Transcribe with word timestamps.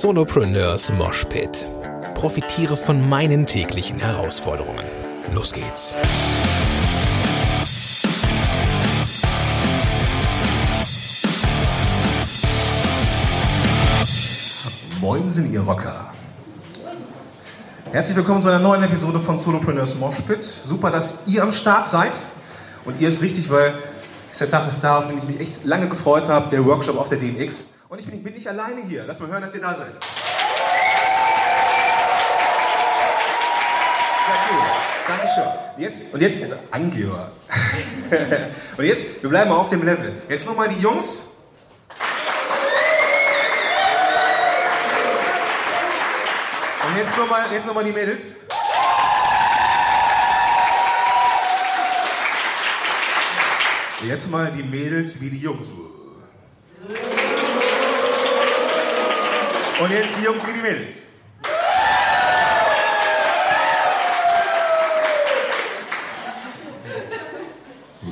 Solopreneurs 0.00 0.90
Moshpit. 0.90 1.66
Profitiere 2.14 2.78
von 2.78 3.10
meinen 3.10 3.44
täglichen 3.44 3.98
Herausforderungen. 3.98 4.82
Los 5.34 5.52
geht's. 5.52 5.94
Moin 15.02 15.28
sind 15.28 15.52
ihr 15.52 15.60
Rocker. 15.60 16.06
Herzlich 17.90 18.16
willkommen 18.16 18.40
zu 18.40 18.48
einer 18.48 18.60
neuen 18.60 18.82
Episode 18.82 19.20
von 19.20 19.36
Solopreneurs 19.36 19.96
Moshpit. 19.96 20.42
Super, 20.42 20.90
dass 20.90 21.18
ihr 21.26 21.42
am 21.42 21.52
Start 21.52 21.86
seid. 21.86 22.12
Und 22.86 22.98
ihr 22.98 23.08
ist 23.08 23.20
richtig, 23.20 23.50
weil 23.50 23.74
der 24.40 24.50
Tag 24.50 24.66
ist 24.68 24.80
da, 24.80 25.00
auf 25.00 25.08
den 25.08 25.18
ich 25.18 25.24
mich 25.24 25.38
echt 25.38 25.66
lange 25.66 25.86
gefreut 25.88 26.28
habe, 26.28 26.48
der 26.48 26.64
Workshop 26.64 26.96
auf 26.96 27.10
der 27.10 27.18
DNX. 27.18 27.68
Und 27.92 27.98
ich 27.98 28.06
bin, 28.06 28.22
bin 28.22 28.32
nicht 28.32 28.48
alleine 28.48 28.80
hier. 28.80 29.04
Lass 29.06 29.20
mal 29.20 29.28
hören, 29.28 29.42
dass 29.42 29.54
ihr 29.54 29.60
da 29.60 29.74
seid. 29.74 29.92
Cool. 34.48 34.62
Dankeschön. 35.06 35.44
Jetzt, 35.76 36.04
und 36.14 36.22
jetzt 36.22 36.38
ist 36.38 36.54
Angeber. 36.70 37.32
und 38.78 38.84
jetzt, 38.86 39.22
wir 39.22 39.28
bleiben 39.28 39.50
mal 39.50 39.56
auf 39.56 39.68
dem 39.68 39.82
Level. 39.82 40.22
Jetzt 40.26 40.46
nochmal 40.46 40.68
die 40.68 40.80
Jungs. 40.80 41.28
Und 46.86 46.96
jetzt 46.96 47.18
nochmal 47.18 47.50
noch 47.50 47.84
die 47.84 47.92
Mädels. 47.92 48.36
Jetzt 54.08 54.30
mal 54.30 54.50
die 54.50 54.62
Mädels 54.62 55.20
wie 55.20 55.28
die 55.28 55.40
Jungs. 55.40 55.70
Und 59.82 59.90
jetzt 59.90 60.10
die 60.16 60.24
Jungs 60.24 60.46
wie 60.46 60.52
die 60.52 60.60
Mädels. 60.60 60.92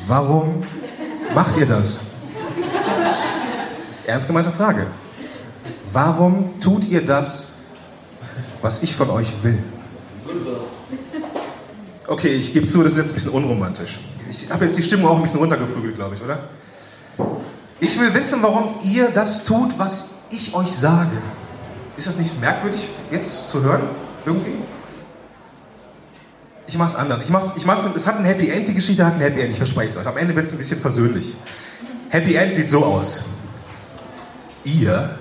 Warum 0.08 0.64
macht 1.32 1.56
ihr 1.58 1.66
das? 1.66 2.00
Ernst 4.04 4.26
gemeinte 4.26 4.50
Frage. 4.50 4.88
Warum 5.92 6.58
tut 6.58 6.86
ihr 6.86 7.06
das, 7.06 7.54
was 8.62 8.82
ich 8.82 8.96
von 8.96 9.10
euch 9.10 9.32
will? 9.42 9.62
Okay, 12.08 12.34
ich 12.34 12.52
gebe 12.52 12.66
zu, 12.66 12.82
das 12.82 12.94
ist 12.94 12.98
jetzt 12.98 13.10
ein 13.10 13.14
bisschen 13.14 13.30
unromantisch. 13.30 14.00
Ich 14.28 14.50
habe 14.50 14.64
jetzt 14.64 14.76
die 14.76 14.82
Stimmung 14.82 15.06
auch 15.06 15.16
ein 15.16 15.22
bisschen 15.22 15.38
runtergeprügelt, 15.38 15.94
glaube 15.94 16.16
ich, 16.16 16.22
oder? 16.22 16.40
Ich 17.78 18.00
will 18.00 18.12
wissen, 18.12 18.42
warum 18.42 18.74
ihr 18.82 19.10
das 19.10 19.44
tut, 19.44 19.78
was 19.78 20.14
ich 20.30 20.52
euch 20.52 20.72
sage. 20.72 21.16
Ist 22.00 22.06
das 22.06 22.16
nicht 22.16 22.40
merkwürdig, 22.40 22.88
jetzt 23.10 23.50
zu 23.50 23.62
hören? 23.62 23.82
Irgendwie? 24.24 24.54
Ich 26.66 26.78
mach's 26.78 26.94
anders. 26.94 27.22
Ich 27.24 27.28
mach's, 27.28 27.52
ich 27.58 27.66
mach's, 27.66 27.84
es 27.94 28.06
hat 28.06 28.16
ein 28.16 28.24
Happy 28.24 28.48
End, 28.48 28.66
die 28.66 28.72
Geschichte 28.72 29.04
hat 29.04 29.16
ein 29.16 29.20
Happy 29.20 29.42
End, 29.42 29.50
ich 29.50 29.58
verspreche 29.58 29.88
es 29.88 29.98
euch. 29.98 30.06
Am 30.06 30.16
Ende 30.16 30.34
wird 30.34 30.46
es 30.46 30.52
ein 30.52 30.56
bisschen 30.56 30.80
versöhnlich. 30.80 31.34
Happy 32.08 32.36
End 32.36 32.54
sieht 32.54 32.70
so 32.70 32.86
aus. 32.86 33.24
Ihr 34.64 35.18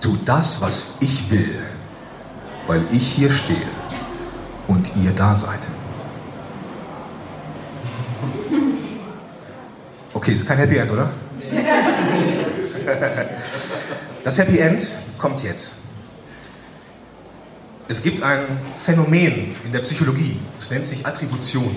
tut 0.00 0.28
das, 0.28 0.60
was 0.62 0.94
ich 0.98 1.30
will, 1.30 1.60
weil 2.66 2.84
ich 2.90 3.06
hier 3.12 3.30
stehe 3.30 3.68
und 4.66 4.90
ihr 4.96 5.12
da 5.12 5.36
seid. 5.36 5.60
Okay, 10.12 10.32
ist 10.32 10.44
kein 10.48 10.58
Happy 10.58 10.76
End, 10.76 10.90
oder? 10.90 11.12
Das 14.22 14.36
Happy 14.38 14.58
End 14.58 14.92
kommt 15.20 15.42
jetzt. 15.42 15.74
Es 17.88 18.02
gibt 18.02 18.22
ein 18.22 18.60
Phänomen 18.84 19.54
in 19.64 19.72
der 19.72 19.80
Psychologie, 19.80 20.36
es 20.58 20.70
nennt 20.70 20.86
sich 20.86 21.06
Attribution. 21.06 21.74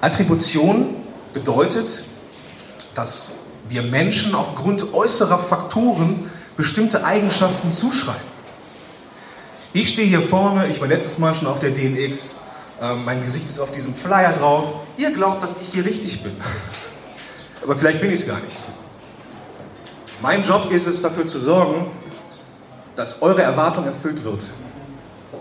Attribution 0.00 0.96
bedeutet, 1.34 2.02
dass 2.94 3.30
wir 3.68 3.82
Menschen 3.82 4.34
aufgrund 4.34 4.94
äußerer 4.94 5.38
Faktoren 5.38 6.30
bestimmte 6.56 7.04
Eigenschaften 7.04 7.70
zuschreiben. 7.70 8.30
Ich 9.72 9.90
stehe 9.90 10.08
hier 10.08 10.22
vorne, 10.22 10.66
ich 10.68 10.80
war 10.80 10.88
letztes 10.88 11.18
Mal 11.18 11.34
schon 11.34 11.46
auf 11.46 11.60
der 11.60 11.70
DNX, 11.70 12.40
äh, 12.80 12.94
mein 12.94 13.22
Gesicht 13.22 13.48
ist 13.48 13.60
auf 13.60 13.72
diesem 13.72 13.94
Flyer 13.94 14.32
drauf. 14.32 14.72
Ihr 14.96 15.12
glaubt, 15.12 15.42
dass 15.42 15.60
ich 15.60 15.68
hier 15.68 15.84
richtig 15.84 16.22
bin. 16.22 16.32
Aber 17.62 17.76
vielleicht 17.76 18.00
bin 18.00 18.10
ich 18.10 18.20
es 18.20 18.26
gar 18.26 18.40
nicht. 18.40 18.56
Mein 20.22 20.42
Job 20.42 20.70
ist 20.70 20.86
es, 20.86 21.00
dafür 21.00 21.24
zu 21.24 21.38
sorgen, 21.38 21.86
dass 22.94 23.22
eure 23.22 23.42
Erwartung 23.42 23.86
erfüllt 23.86 24.22
wird. 24.22 24.50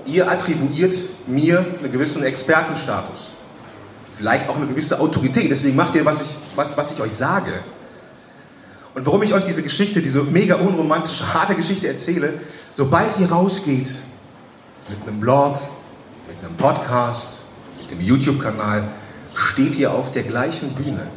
Ihr 0.06 0.31
attribuiert 0.31 0.95
mir 1.28 1.66
einen 1.79 1.91
gewissen 1.91 2.23
Expertenstatus. 2.23 3.31
Vielleicht 4.16 4.47
auch 4.47 4.56
eine 4.56 4.68
gewisse 4.68 5.00
Autorität. 5.01 5.51
Deswegen 5.51 5.75
macht 5.75 5.95
ihr, 5.95 6.06
was 6.06 6.22
ich, 6.22 6.35
was, 6.56 6.78
was 6.78 6.94
ich 6.94 7.01
euch 7.01 7.12
sage. 7.12 7.51
Und 8.95 9.06
warum 9.06 9.22
ich 9.23 9.34
euch 9.34 9.44
diese 9.44 9.63
Geschichte, 9.63 10.01
diese 10.01 10.23
mega 10.23 10.56
unromantische, 10.56 11.34
harte 11.34 11.56
Geschichte 11.56 11.88
erzähle, 11.88 12.35
sobald 12.72 13.19
ihr 13.19 13.29
rausgeht 13.29 13.97
mit 14.88 15.06
einem 15.06 15.19
Blog, 15.19 15.59
mit 16.28 16.38
einem 16.44 16.56
Podcast, 16.56 17.41
mit 17.78 17.91
dem 17.91 18.00
YouTube-Kanal, 18.00 18.88
steht 19.35 19.75
ihr 19.78 19.91
auf 19.91 20.12
der 20.12 20.23
gleichen 20.23 20.73
Bühne. 20.73 21.07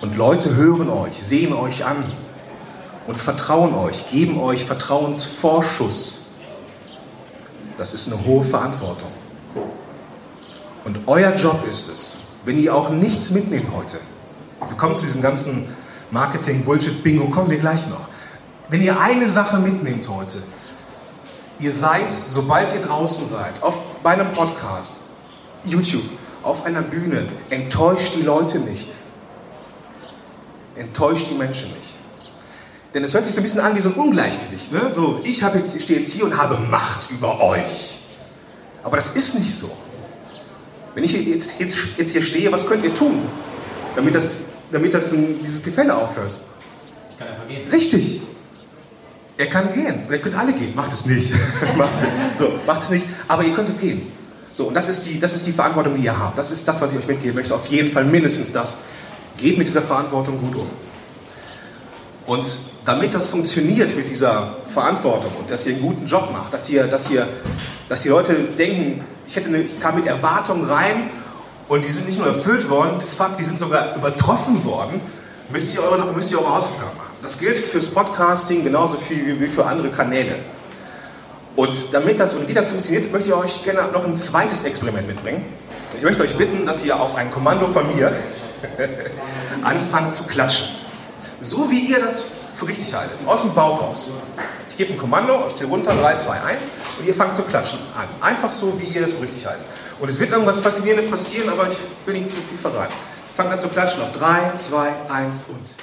Und 0.00 0.16
Leute 0.16 0.54
hören 0.54 0.88
euch, 0.88 1.20
sehen 1.20 1.52
euch 1.52 1.84
an 1.84 2.04
und 3.06 3.16
vertrauen 3.16 3.74
euch, 3.74 4.08
geben 4.10 4.40
euch 4.40 4.64
Vertrauensvorschuss. 4.64 6.24
Das 7.78 7.92
ist 7.92 8.12
eine 8.12 8.24
hohe 8.24 8.42
Verantwortung. 8.42 9.10
Und 10.84 11.00
euer 11.06 11.34
Job 11.34 11.66
ist 11.68 11.88
es, 11.88 12.16
wenn 12.44 12.58
ihr 12.58 12.74
auch 12.74 12.90
nichts 12.90 13.30
mitnehmt 13.30 13.74
heute, 13.74 13.98
wir 14.66 14.76
kommen 14.76 14.96
zu 14.96 15.04
diesem 15.04 15.20
ganzen 15.22 15.68
Marketing, 16.10 16.64
Bullshit, 16.64 17.02
Bingo, 17.02 17.26
kommen 17.26 17.50
wir 17.50 17.58
gleich 17.58 17.86
noch. 17.88 18.08
Wenn 18.68 18.82
ihr 18.82 18.98
eine 19.00 19.28
Sache 19.28 19.58
mitnehmt 19.58 20.08
heute, 20.08 20.38
ihr 21.58 21.72
seid, 21.72 22.10
sobald 22.10 22.72
ihr 22.72 22.80
draußen 22.80 23.26
seid, 23.26 23.62
auf, 23.62 23.76
bei 24.02 24.12
einem 24.12 24.32
Podcast, 24.32 25.02
YouTube, 25.64 26.04
auf 26.42 26.64
einer 26.64 26.82
Bühne, 26.82 27.28
enttäuscht 27.50 28.14
die 28.14 28.22
Leute 28.22 28.60
nicht. 28.60 28.88
Enttäuscht 30.76 31.26
die 31.30 31.34
Menschen 31.34 31.72
nicht. 31.72 31.95
Denn 32.94 33.04
es 33.04 33.12
hört 33.14 33.26
sich 33.26 33.34
so 33.34 33.40
ein 33.40 33.44
bisschen 33.44 33.60
an 33.60 33.74
wie 33.74 33.80
so 33.80 33.90
ein 33.90 33.94
Ungleichgewicht. 33.94 34.72
Ne? 34.72 34.90
So, 34.90 35.20
ich 35.24 35.40
jetzt, 35.40 35.82
stehe 35.82 35.98
jetzt 35.98 36.12
hier 36.12 36.24
und 36.24 36.36
habe 36.36 36.58
Macht 36.58 37.10
über 37.10 37.42
euch. 37.42 37.98
Aber 38.82 38.96
das 38.96 39.10
ist 39.10 39.38
nicht 39.38 39.54
so. 39.54 39.70
Wenn 40.94 41.04
ich 41.04 41.12
jetzt, 41.12 41.58
jetzt, 41.58 41.76
jetzt 41.98 42.12
hier 42.12 42.22
stehe, 42.22 42.50
was 42.50 42.66
könnt 42.66 42.84
ihr 42.84 42.94
tun, 42.94 43.28
damit, 43.94 44.14
das, 44.14 44.40
damit 44.72 44.94
das, 44.94 45.12
dieses 45.42 45.62
Gefälle 45.62 45.94
aufhört? 45.94 46.32
Ich 47.10 47.18
kann 47.18 47.28
einfach 47.28 47.46
gehen. 47.46 47.68
Richtig. 47.70 48.22
Er 49.36 49.48
kann 49.48 49.72
gehen. 49.74 50.04
ihr 50.10 50.18
könnt 50.18 50.36
alle 50.36 50.54
gehen. 50.54 50.74
Macht 50.74 50.92
es 50.92 51.04
nicht. 51.04 51.32
macht, 51.76 51.92
so, 52.38 52.52
macht 52.66 52.82
es 52.82 52.90
nicht. 52.90 53.04
Aber 53.28 53.44
ihr 53.44 53.52
könntet 53.52 53.78
gehen. 53.78 54.10
So, 54.52 54.68
und 54.68 54.74
das 54.74 54.88
ist, 54.88 55.04
die, 55.04 55.20
das 55.20 55.34
ist 55.34 55.46
die 55.46 55.52
Verantwortung, 55.52 55.96
die 55.96 56.02
ihr 56.02 56.18
habt. 56.18 56.38
Das 56.38 56.50
ist 56.50 56.66
das, 56.66 56.80
was 56.80 56.92
ich 56.92 56.98
euch 56.98 57.06
mitgeben 57.06 57.34
möchte. 57.34 57.54
Auf 57.54 57.66
jeden 57.66 57.92
Fall 57.92 58.04
mindestens 58.04 58.52
das. 58.52 58.78
Geht 59.36 59.58
mit 59.58 59.66
dieser 59.68 59.82
Verantwortung 59.82 60.40
gut 60.40 60.56
um. 60.56 60.70
Und 62.26 62.58
damit 62.84 63.14
das 63.14 63.28
funktioniert 63.28 63.96
mit 63.96 64.08
dieser 64.08 64.56
Verantwortung 64.72 65.30
und 65.38 65.50
dass 65.50 65.66
ihr 65.66 65.74
einen 65.74 65.82
guten 65.82 66.06
Job 66.06 66.30
macht, 66.32 66.52
dass 66.52 66.68
ihr, 66.68 66.86
dass 66.88 67.08
ihr, 67.08 67.26
dass 67.88 68.02
die 68.02 68.08
Leute 68.08 68.34
denken, 68.58 69.04
ich, 69.26 69.36
hätte 69.36 69.48
eine, 69.48 69.60
ich 69.60 69.78
kam 69.78 69.94
mit 69.94 70.06
Erwartungen 70.06 70.68
rein 70.68 71.10
und 71.68 71.84
die 71.84 71.90
sind 71.90 72.08
nicht 72.08 72.18
nur 72.18 72.26
erfüllt 72.26 72.68
worden, 72.68 73.00
fuck, 73.00 73.36
die 73.36 73.44
sind 73.44 73.60
sogar 73.60 73.94
übertroffen 73.96 74.64
worden, 74.64 75.00
müsst 75.50 75.72
ihr 75.74 75.82
eure, 75.82 76.12
müsst 76.12 76.32
ihr 76.32 76.40
eure 76.40 76.54
Hausaufgaben 76.54 76.96
machen. 76.96 77.10
Das 77.22 77.38
gilt 77.38 77.58
fürs 77.58 77.86
Podcasting 77.86 78.64
genauso 78.64 78.96
viel 78.96 79.40
wie 79.40 79.48
für 79.48 79.64
andere 79.64 79.90
Kanäle. 79.90 80.36
Und 81.54 81.74
damit 81.92 82.20
das 82.20 82.34
und 82.34 82.48
wie 82.48 82.52
das 82.52 82.68
funktioniert, 82.68 83.10
möchte 83.12 83.28
ich 83.28 83.34
euch 83.34 83.64
gerne 83.64 83.90
noch 83.92 84.04
ein 84.04 84.14
zweites 84.14 84.62
Experiment 84.64 85.06
mitbringen. 85.06 85.44
Ich 85.96 86.02
möchte 86.02 86.22
euch 86.22 86.36
bitten, 86.36 86.66
dass 86.66 86.84
ihr 86.84 87.00
auf 87.00 87.14
ein 87.14 87.30
Kommando 87.30 87.66
von 87.68 87.96
mir 87.96 88.12
anfangt 89.64 90.12
zu 90.12 90.24
klatschen. 90.24 90.75
So 91.40 91.70
wie 91.70 91.80
ihr 91.80 92.00
das 92.00 92.26
für 92.54 92.66
richtig 92.66 92.94
haltet, 92.94 93.16
aus 93.26 93.42
dem 93.42 93.54
Bauch 93.54 93.82
raus. 93.82 94.10
Ich 94.70 94.76
gebe 94.76 94.92
ein 94.92 94.98
Kommando, 94.98 95.46
ich 95.48 95.56
zähle 95.56 95.68
runter, 95.70 95.94
3, 95.94 96.16
2, 96.16 96.40
1 96.42 96.70
und 96.98 97.06
ihr 97.06 97.14
fangt 97.14 97.36
zu 97.36 97.42
klatschen 97.42 97.78
an. 97.96 98.08
Einfach 98.20 98.50
so, 98.50 98.80
wie 98.80 98.86
ihr 98.86 99.02
das 99.02 99.12
für 99.12 99.22
richtig 99.22 99.46
haltet. 99.46 99.66
Und 100.00 100.08
es 100.08 100.18
wird 100.18 100.30
irgendwas 100.30 100.60
Faszinierendes 100.60 101.10
passieren, 101.10 101.48
aber 101.48 101.68
ich 101.68 101.78
will 102.04 102.14
nicht 102.14 102.30
zu 102.30 102.36
viel 102.36 102.56
verraten. 102.56 102.92
Fangt 103.34 103.52
an 103.52 103.60
zu 103.60 103.68
klatschen 103.68 104.02
auf 104.02 104.12
3, 104.12 104.54
2, 104.56 104.88
1 105.08 105.44
und. 105.48 105.74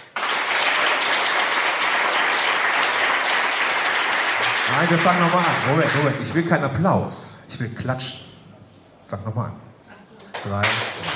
Nein, 4.76 4.90
wir 4.90 4.98
fangen 4.98 5.20
nochmal 5.20 5.44
an. 5.44 5.70
Moment, 5.70 5.96
Moment. 5.96 6.16
Ich 6.22 6.34
will 6.34 6.44
keinen 6.44 6.64
Applaus. 6.64 7.36
Ich 7.48 7.60
will 7.60 7.70
klatschen. 7.70 8.20
Fang 9.08 9.24
nochmal 9.24 9.48
an. 9.48 9.54
3, 10.50 10.62
2, 10.62 11.13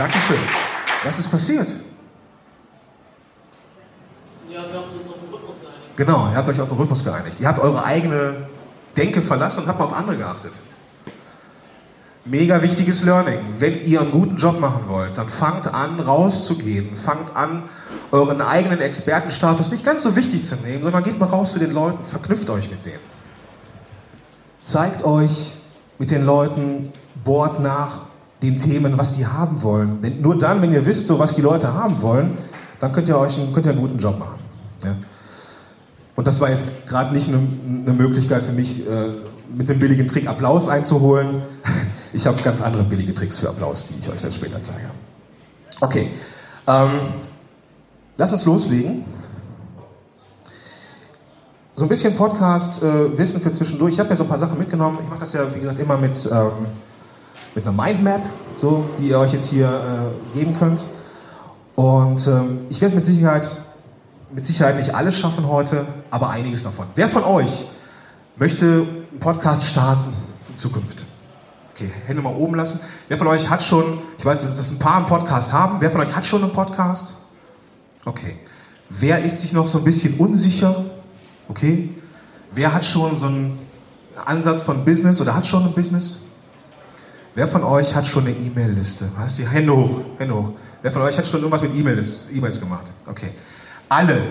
Dankeschön. 0.00 0.38
Was 1.04 1.18
ist 1.18 1.30
passiert? 1.30 1.68
Ja, 4.48 4.62
wir 4.66 4.80
haben 4.80 4.98
uns 4.98 5.10
auf 5.10 5.16
den 5.16 5.28
Rhythmus 5.30 5.60
geeinigt. 5.60 5.96
Genau, 5.96 6.30
ihr 6.30 6.36
habt 6.36 6.48
euch 6.48 6.58
auf 6.58 6.70
den 6.70 6.78
Rhythmus 6.78 7.04
geeinigt. 7.04 7.36
Ihr 7.38 7.46
habt 7.46 7.58
eure 7.58 7.84
eigene 7.84 8.48
Denke 8.96 9.20
verlassen 9.20 9.64
und 9.64 9.68
habt 9.68 9.78
auf 9.78 9.92
andere 9.92 10.16
geachtet. 10.16 10.52
Mega 12.24 12.62
wichtiges 12.62 13.02
Learning. 13.02 13.40
Wenn 13.58 13.84
ihr 13.84 14.00
einen 14.00 14.10
guten 14.10 14.36
Job 14.36 14.58
machen 14.58 14.88
wollt, 14.88 15.18
dann 15.18 15.28
fangt 15.28 15.66
an, 15.66 16.00
rauszugehen. 16.00 16.96
Fangt 16.96 17.36
an, 17.36 17.64
euren 18.10 18.40
eigenen 18.40 18.80
Expertenstatus 18.80 19.70
nicht 19.70 19.84
ganz 19.84 20.02
so 20.02 20.16
wichtig 20.16 20.46
zu 20.46 20.56
nehmen, 20.56 20.82
sondern 20.82 21.02
geht 21.02 21.18
mal 21.18 21.26
raus 21.26 21.52
zu 21.52 21.58
den 21.58 21.72
Leuten, 21.72 22.06
verknüpft 22.06 22.48
euch 22.48 22.70
mit 22.70 22.86
denen. 22.86 23.00
Zeigt 24.62 25.04
euch 25.04 25.52
mit 25.98 26.10
den 26.10 26.24
Leuten, 26.24 26.90
bohrt 27.22 27.60
nach 27.60 28.09
den 28.42 28.56
Themen, 28.56 28.98
was 28.98 29.12
die 29.12 29.26
haben 29.26 29.62
wollen. 29.62 30.00
Denn 30.02 30.20
nur 30.20 30.38
dann, 30.38 30.62
wenn 30.62 30.72
ihr 30.72 30.86
wisst, 30.86 31.06
so 31.06 31.18
was 31.18 31.34
die 31.34 31.42
Leute 31.42 31.74
haben 31.74 32.00
wollen, 32.02 32.38
dann 32.78 32.92
könnt 32.92 33.08
ihr 33.08 33.18
euch 33.18 33.38
einen, 33.38 33.52
könnt 33.52 33.66
ihr 33.66 33.72
einen 33.72 33.80
guten 33.80 33.98
Job 33.98 34.18
machen. 34.18 34.38
Ja. 34.84 34.96
Und 36.16 36.26
das 36.26 36.40
war 36.40 36.50
jetzt 36.50 36.86
gerade 36.86 37.14
nicht 37.14 37.28
eine, 37.28 37.38
eine, 37.86 37.92
Möglichkeit 37.92 38.44
für 38.44 38.52
mich, 38.52 38.86
äh, 38.86 39.12
mit 39.54 39.68
dem 39.68 39.78
billigen 39.78 40.06
Trick 40.06 40.26
Applaus 40.26 40.68
einzuholen. 40.68 41.42
Ich 42.12 42.26
habe 42.26 42.42
ganz 42.42 42.60
andere 42.60 42.82
billige 42.82 43.14
Tricks 43.14 43.38
für 43.38 43.48
Applaus, 43.48 43.86
die 43.86 43.94
ich 44.00 44.10
euch 44.10 44.20
dann 44.20 44.32
später 44.32 44.60
zeige. 44.60 44.90
Okay, 45.80 46.10
ähm, 46.66 47.14
lass 48.16 48.32
uns 48.32 48.44
loslegen. 48.44 49.04
So 51.76 51.84
ein 51.84 51.88
bisschen 51.88 52.16
Podcast-Wissen 52.16 53.40
äh, 53.40 53.42
für 53.44 53.52
zwischendurch. 53.52 53.94
Ich 53.94 54.00
habe 54.00 54.10
ja 54.10 54.16
so 54.16 54.24
ein 54.24 54.28
paar 54.28 54.38
Sachen 54.38 54.58
mitgenommen. 54.58 54.98
Ich 55.04 55.08
mache 55.08 55.20
das 55.20 55.32
ja, 55.34 55.54
wie 55.54 55.60
gesagt, 55.60 55.78
immer 55.78 55.96
mit, 55.96 56.28
ähm, 56.32 56.66
mit 57.54 57.66
einer 57.66 57.82
Mindmap, 57.82 58.22
so, 58.56 58.84
die 58.98 59.08
ihr 59.08 59.18
euch 59.18 59.32
jetzt 59.32 59.48
hier 59.48 59.68
äh, 60.34 60.38
geben 60.38 60.56
könnt. 60.58 60.84
Und 61.74 62.26
ähm, 62.26 62.60
ich 62.68 62.80
werde 62.80 62.94
mit 62.94 63.04
Sicherheit, 63.04 63.56
mit 64.32 64.44
Sicherheit 64.46 64.76
nicht 64.76 64.94
alles 64.94 65.18
schaffen 65.18 65.48
heute, 65.48 65.86
aber 66.10 66.30
einiges 66.30 66.62
davon. 66.62 66.86
Wer 66.94 67.08
von 67.08 67.24
euch 67.24 67.66
möchte 68.36 68.66
einen 68.66 69.20
Podcast 69.20 69.64
starten 69.64 70.12
in 70.48 70.56
Zukunft? 70.56 71.04
Okay, 71.74 71.90
Hände 72.06 72.22
mal 72.22 72.34
oben 72.34 72.56
lassen. 72.56 72.80
Wer 73.08 73.16
von 73.16 73.26
euch 73.26 73.48
hat 73.48 73.62
schon, 73.62 74.00
ich 74.18 74.24
weiß, 74.24 74.54
dass 74.54 74.70
ein 74.70 74.78
paar 74.78 74.98
einen 74.98 75.06
Podcast 75.06 75.52
haben, 75.52 75.80
wer 75.80 75.90
von 75.90 76.00
euch 76.00 76.14
hat 76.14 76.26
schon 76.26 76.42
einen 76.42 76.52
Podcast? 76.52 77.14
Okay. 78.04 78.36
Wer 78.90 79.24
ist 79.24 79.40
sich 79.40 79.52
noch 79.52 79.66
so 79.66 79.78
ein 79.78 79.84
bisschen 79.84 80.14
unsicher? 80.18 80.84
Okay. 81.48 81.90
Wer 82.52 82.74
hat 82.74 82.84
schon 82.84 83.16
so 83.16 83.26
einen 83.26 83.58
Ansatz 84.24 84.62
von 84.62 84.84
Business 84.84 85.20
oder 85.20 85.34
hat 85.34 85.46
schon 85.46 85.64
ein 85.64 85.72
Business? 85.72 86.18
Wer 87.34 87.46
von 87.46 87.62
euch 87.62 87.94
hat 87.94 88.06
schon 88.06 88.26
eine 88.26 88.36
E-Mail-Liste? 88.36 89.08
Was? 89.16 89.36
Die 89.36 89.46
Hände 89.46 89.74
hoch, 89.74 90.00
Hände 90.18 90.34
hoch. 90.34 90.50
Wer 90.82 90.90
von 90.90 91.02
euch 91.02 91.16
hat 91.16 91.26
schon 91.26 91.40
irgendwas 91.40 91.62
mit 91.62 91.74
E-Mails 91.74 92.28
e 92.32 92.40
gemacht? 92.58 92.86
Okay. 93.06 93.30
Alle, 93.88 94.22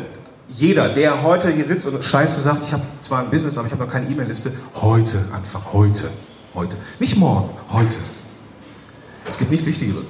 jeder, 0.50 0.90
der 0.90 1.24
heute 1.24 1.50
hier 1.50 1.66
sitzt 1.66 1.86
und 1.88 2.04
Scheiße 2.04 2.42
sagt, 2.42 2.66
ich 2.66 2.74
habe 2.74 2.84
zwar 3.00 3.20
ein 3.20 3.30
Business, 3.30 3.58
aber 3.58 3.68
ich 3.68 3.74
habe 3.74 3.84
noch 3.86 3.92
keine 3.92 4.08
E-Mail-Liste, 4.08 4.52
heute 4.76 5.24
anfangen, 5.34 5.66
heute. 5.72 6.10
Heute. 6.54 6.76
Nicht 7.00 7.16
morgen, 7.16 7.50
heute. 7.70 8.00
Es 9.28 9.38
gibt 9.38 9.52
nichts 9.52 9.68
Wichtigeres. 9.68 10.04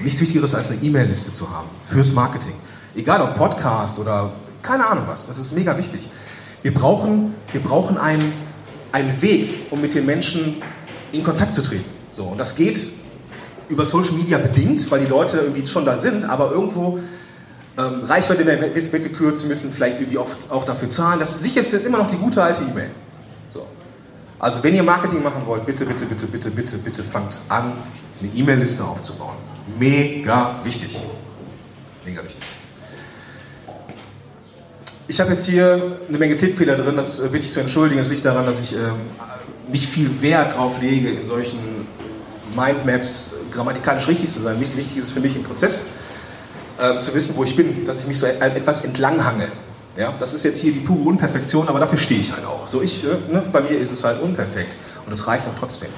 Nichts 0.00 0.20
Wichtigeres 0.20 0.54
als 0.54 0.70
eine 0.70 0.82
E-Mail-Liste 0.82 1.32
zu 1.32 1.48
haben 1.50 1.68
fürs 1.86 2.12
Marketing. 2.12 2.54
Egal 2.94 3.22
ob 3.22 3.34
Podcast 3.36 3.98
oder 3.98 4.32
keine 4.60 4.86
Ahnung 4.86 5.04
was. 5.06 5.26
Das 5.26 5.38
ist 5.38 5.54
mega 5.54 5.78
wichtig. 5.78 6.10
Wir 6.62 6.74
brauchen, 6.74 7.34
wir 7.52 7.62
brauchen 7.62 7.96
einen, 7.96 8.32
einen 8.92 9.22
Weg, 9.22 9.66
um 9.70 9.80
mit 9.80 9.94
den 9.94 10.04
Menschen 10.04 10.56
in 11.12 11.22
Kontakt 11.22 11.54
zu 11.54 11.62
treten. 11.62 11.84
So, 12.10 12.24
und 12.24 12.38
das 12.38 12.56
geht 12.56 12.86
über 13.68 13.84
Social 13.84 14.12
Media 14.12 14.38
bedingt, 14.38 14.90
weil 14.90 15.00
die 15.00 15.06
Leute 15.06 15.38
irgendwie 15.38 15.66
schon 15.66 15.84
da 15.84 15.96
sind, 15.96 16.24
aber 16.24 16.52
irgendwo 16.52 16.98
ähm, 17.78 18.04
Reichweite 18.04 18.46
wird 18.46 18.92
weggekürzt, 18.92 19.46
müssen 19.46 19.70
vielleicht 19.70 19.98
irgendwie 20.00 20.18
auch, 20.18 20.30
auch 20.48 20.64
dafür 20.64 20.88
zahlen. 20.88 21.20
Das 21.20 21.40
sicherste 21.42 21.76
ist 21.76 21.84
immer 21.84 21.98
noch 21.98 22.06
die 22.06 22.16
gute 22.16 22.42
alte 22.42 22.62
E-Mail. 22.62 22.90
So. 23.48 23.66
Also 24.38 24.62
wenn 24.62 24.74
ihr 24.74 24.82
Marketing 24.82 25.22
machen 25.22 25.42
wollt, 25.46 25.66
bitte, 25.66 25.84
bitte, 25.84 26.06
bitte, 26.06 26.26
bitte, 26.26 26.50
bitte, 26.50 26.78
bitte 26.78 27.02
fangt 27.02 27.40
an, 27.48 27.72
eine 28.20 28.30
E-Mail-Liste 28.34 28.84
aufzubauen. 28.84 29.36
Mega 29.78 30.56
wichtig. 30.64 30.96
Mega 32.04 32.22
wichtig. 32.24 32.42
Ich 35.08 35.20
habe 35.20 35.32
jetzt 35.32 35.46
hier 35.46 35.98
eine 36.08 36.18
Menge 36.18 36.36
Tippfehler 36.36 36.76
drin, 36.76 36.96
das 36.96 37.20
bitte 37.20 37.46
ich 37.46 37.52
zu 37.52 37.60
entschuldigen. 37.60 38.00
Es 38.00 38.08
liegt 38.08 38.24
daran, 38.24 38.46
dass 38.46 38.60
ich 38.60 38.72
ähm, 38.72 39.10
nicht 39.68 39.88
viel 39.88 40.22
Wert 40.22 40.54
darauf 40.54 40.80
lege, 40.80 41.10
in 41.10 41.24
solchen 41.24 41.86
Mindmaps 42.54 43.34
grammatikalisch 43.50 44.08
richtig 44.08 44.30
zu 44.30 44.40
sein. 44.40 44.60
Wichtig, 44.60 44.76
wichtig 44.78 44.96
ist 44.98 45.10
für 45.10 45.20
mich 45.20 45.36
im 45.36 45.42
Prozess 45.42 45.82
äh, 46.78 46.98
zu 47.00 47.14
wissen, 47.14 47.36
wo 47.36 47.44
ich 47.44 47.56
bin, 47.56 47.84
dass 47.84 48.00
ich 48.00 48.06
mich 48.06 48.18
so 48.18 48.26
etwas 48.26 48.82
entlanghange. 48.82 49.48
Ja, 49.96 50.14
das 50.18 50.34
ist 50.34 50.44
jetzt 50.44 50.60
hier 50.60 50.72
die 50.72 50.80
pure 50.80 51.08
Unperfektion, 51.08 51.68
aber 51.68 51.80
dafür 51.80 51.98
stehe 51.98 52.20
ich 52.20 52.32
halt 52.32 52.44
auch. 52.44 52.68
So 52.68 52.82
ich, 52.82 53.04
äh, 53.04 53.08
ne, 53.32 53.42
bei 53.50 53.60
mir 53.60 53.78
ist 53.78 53.90
es 53.90 54.04
halt 54.04 54.20
unperfekt 54.20 54.76
und 55.06 55.12
es 55.12 55.26
reicht 55.26 55.46
auch 55.48 55.58
trotzdem. 55.58 55.90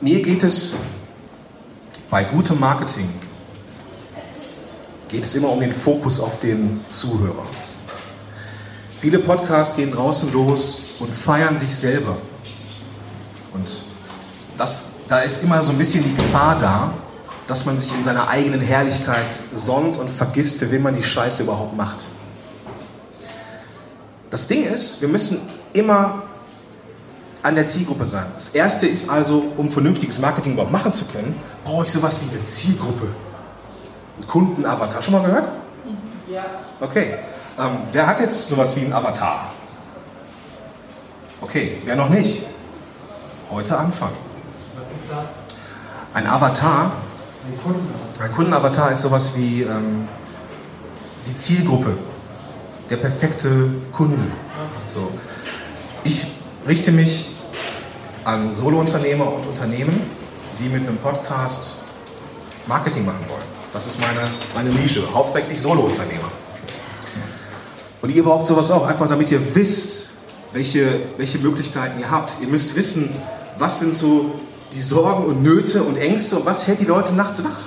Mir 0.00 0.22
geht 0.22 0.44
es 0.44 0.74
bei 2.10 2.24
gutem 2.24 2.58
Marketing 2.58 3.08
geht 5.08 5.24
es 5.24 5.34
immer 5.34 5.50
um 5.50 5.60
den 5.60 5.72
Fokus 5.72 6.20
auf 6.20 6.38
den 6.38 6.80
Zuhörer. 6.88 7.46
Viele 9.00 9.20
Podcasts 9.20 9.76
gehen 9.76 9.92
draußen 9.92 10.32
los 10.32 10.82
und 10.98 11.14
feiern 11.14 11.56
sich 11.56 11.74
selber. 11.74 12.16
Und 13.54 13.82
das, 14.56 14.82
da 15.08 15.20
ist 15.20 15.44
immer 15.44 15.62
so 15.62 15.70
ein 15.70 15.78
bisschen 15.78 16.02
die 16.02 16.14
Gefahr 16.16 16.58
da, 16.58 16.92
dass 17.46 17.64
man 17.64 17.78
sich 17.78 17.94
in 17.94 18.02
seiner 18.02 18.28
eigenen 18.28 18.60
Herrlichkeit 18.60 19.26
sonnt 19.52 19.96
und 19.98 20.10
vergisst, 20.10 20.58
für 20.58 20.72
wen 20.72 20.82
man 20.82 20.96
die 20.96 21.02
Scheiße 21.04 21.44
überhaupt 21.44 21.76
macht. 21.76 22.06
Das 24.30 24.48
Ding 24.48 24.64
ist, 24.64 25.00
wir 25.00 25.08
müssen 25.08 25.40
immer 25.72 26.24
an 27.42 27.54
der 27.54 27.66
Zielgruppe 27.66 28.04
sein. 28.04 28.26
Das 28.34 28.48
erste 28.48 28.88
ist 28.88 29.08
also, 29.08 29.44
um 29.56 29.70
vernünftiges 29.70 30.18
Marketing 30.18 30.54
überhaupt 30.54 30.72
machen 30.72 30.92
zu 30.92 31.04
können, 31.04 31.40
brauche 31.64 31.84
ich 31.84 31.92
sowas 31.92 32.20
wie 32.20 32.34
eine 32.34 32.42
Zielgruppe. 32.42 33.06
Ein 34.18 34.26
Kundenavatar. 34.26 35.00
Schon 35.00 35.14
mal 35.14 35.24
gehört? 35.24 35.48
Ja. 36.28 36.44
Okay. 36.80 37.14
Ähm, 37.58 37.78
wer 37.92 38.06
hat 38.06 38.20
jetzt 38.20 38.48
sowas 38.48 38.76
wie 38.76 38.80
einen 38.82 38.92
Avatar? 38.92 39.52
Okay, 41.40 41.78
wer 41.84 41.96
noch 41.96 42.08
nicht? 42.08 42.44
Heute 43.50 43.76
anfangen. 43.78 44.16
Was 44.76 44.84
ist 44.84 45.10
das? 45.10 45.26
Ein 46.14 46.26
Avatar 46.26 46.92
ein 47.48 47.58
Kundenavatar. 47.62 48.24
Ein 48.24 48.32
Kundenavatar 48.32 48.92
ist 48.92 49.02
sowas 49.02 49.32
wie 49.34 49.62
ähm, 49.62 50.08
die 51.26 51.34
Zielgruppe, 51.36 51.96
der 52.90 52.96
perfekte 52.98 53.70
Kunde. 53.92 54.30
So. 54.86 55.10
Ich 56.04 56.26
richte 56.66 56.92
mich 56.92 57.30
an 58.24 58.52
Solounternehmer 58.52 59.32
und 59.32 59.46
Unternehmen, 59.46 60.02
die 60.58 60.68
mit 60.68 60.86
einem 60.86 60.98
Podcast 60.98 61.76
Marketing 62.66 63.06
machen 63.06 63.24
wollen. 63.28 63.48
Das 63.72 63.86
ist 63.86 63.98
meine, 64.00 64.30
meine 64.54 64.70
Nische, 64.70 65.02
hauptsächlich 65.12 65.60
Solounternehmer. 65.60 66.27
Und 68.00 68.14
ihr 68.14 68.22
braucht 68.22 68.46
sowas 68.46 68.70
auch, 68.70 68.86
einfach 68.86 69.08
damit 69.08 69.30
ihr 69.30 69.54
wisst, 69.54 70.10
welche, 70.52 71.00
welche 71.16 71.38
Möglichkeiten 71.38 72.00
ihr 72.00 72.10
habt. 72.10 72.32
Ihr 72.40 72.48
müsst 72.48 72.74
wissen, 72.76 73.10
was 73.58 73.80
sind 73.80 73.94
so 73.94 74.32
die 74.72 74.80
Sorgen 74.80 75.24
und 75.24 75.42
Nöte 75.42 75.82
und 75.82 75.96
Ängste 75.96 76.36
und 76.36 76.46
was 76.46 76.66
hält 76.66 76.80
die 76.80 76.84
Leute 76.84 77.12
nachts 77.12 77.42
wach? 77.42 77.60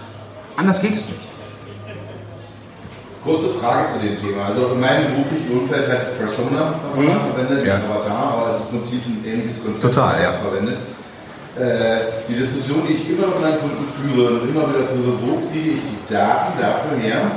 Anders 0.56 0.82
geht 0.82 0.96
es 0.96 1.10
nicht. 1.10 1.30
Kurze 3.24 3.50
Frage 3.50 3.88
zu 3.92 4.00
dem 4.00 4.18
Thema. 4.18 4.46
Also 4.46 4.74
in 4.74 4.80
meinem 4.80 5.14
beruflichen 5.14 5.52
Umfeld 5.52 5.88
heißt 5.88 6.14
es 6.14 6.18
Persona, 6.18 6.80
was 6.84 6.96
man 6.96 7.06
mhm. 7.06 7.34
verwendet, 7.34 7.68
ja. 7.68 7.76
Avatar, 7.76 8.34
aber 8.34 8.50
es 8.50 8.58
ist 8.58 8.72
im 8.72 8.80
Prinzip 8.80 9.02
ein 9.06 9.24
ähnliches 9.26 9.64
Konzept, 9.64 9.94
Total, 9.94 10.22
ja. 10.22 10.34
verwendet. 10.42 10.78
Äh, 11.54 12.26
die 12.28 12.34
Diskussion, 12.34 12.82
die 12.88 12.94
ich 12.94 13.10
immer 13.10 13.28
mit 13.28 13.42
meinen 13.42 13.60
Kunden 13.60 13.86
führe 13.94 14.40
und 14.40 14.50
immer 14.50 14.70
wieder 14.70 14.88
führe, 14.90 15.14
wo 15.22 15.48
kriege 15.52 15.76
ich 15.76 15.82
die 15.82 16.14
Daten 16.14 16.58
dafür 16.60 16.98
her, 16.98 17.32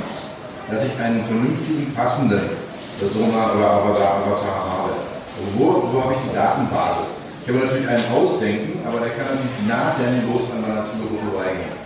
dass 0.71 0.83
ich 0.83 0.97
einen 0.97 1.23
vernünftigen, 1.25 1.93
passenden 1.93 2.64
Persona 2.99 3.53
oder 3.53 3.71
Avatar 3.71 4.55
habe? 4.69 4.93
Also 5.35 5.47
wo, 5.57 5.89
wo 5.91 6.03
habe 6.03 6.13
ich 6.13 6.29
die 6.29 6.35
Datenbasis? 6.35 7.13
Ich 7.43 7.53
habe 7.53 7.65
natürlich 7.65 7.87
einen 7.87 8.03
Ausdenken, 8.11 8.87
aber 8.87 8.99
der 8.99 9.09
kann 9.09 9.25
natürlich 9.25 9.67
nahtlos 9.67 10.51
an 10.51 10.61
meiner 10.61 10.83
Zielgruppe 10.83 11.17
vorbeigehen. 11.29 11.85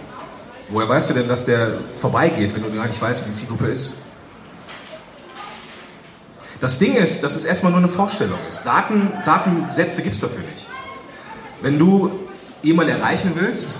Woher 0.69 0.87
weißt 0.87 1.09
du 1.09 1.13
denn, 1.15 1.27
dass 1.27 1.45
der 1.45 1.79
vorbeigeht, 1.99 2.53
wenn 2.55 2.61
du 2.61 2.71
gar 2.73 2.85
nicht 2.85 3.01
weißt, 3.01 3.25
wie 3.25 3.29
die 3.29 3.35
Zielgruppe 3.35 3.67
ist? 3.67 3.95
Das 6.59 6.77
Ding 6.77 6.93
ist, 6.95 7.23
dass 7.23 7.35
es 7.35 7.45
erstmal 7.45 7.71
nur 7.71 7.79
eine 7.79 7.87
Vorstellung 7.87 8.39
ist. 8.47 8.65
Daten, 8.65 9.11
Datensätze 9.25 10.01
gibt 10.01 10.15
es 10.15 10.21
dafür 10.21 10.43
nicht. 10.49 10.67
Wenn 11.61 11.79
du 11.79 12.11
jemanden 12.61 12.93
erreichen 12.93 13.31
willst, 13.35 13.75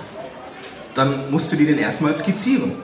dann 0.94 1.30
musst 1.30 1.52
du 1.52 1.56
dir 1.56 1.66
den 1.66 1.78
erstmal 1.78 2.14
skizzieren. 2.14 2.76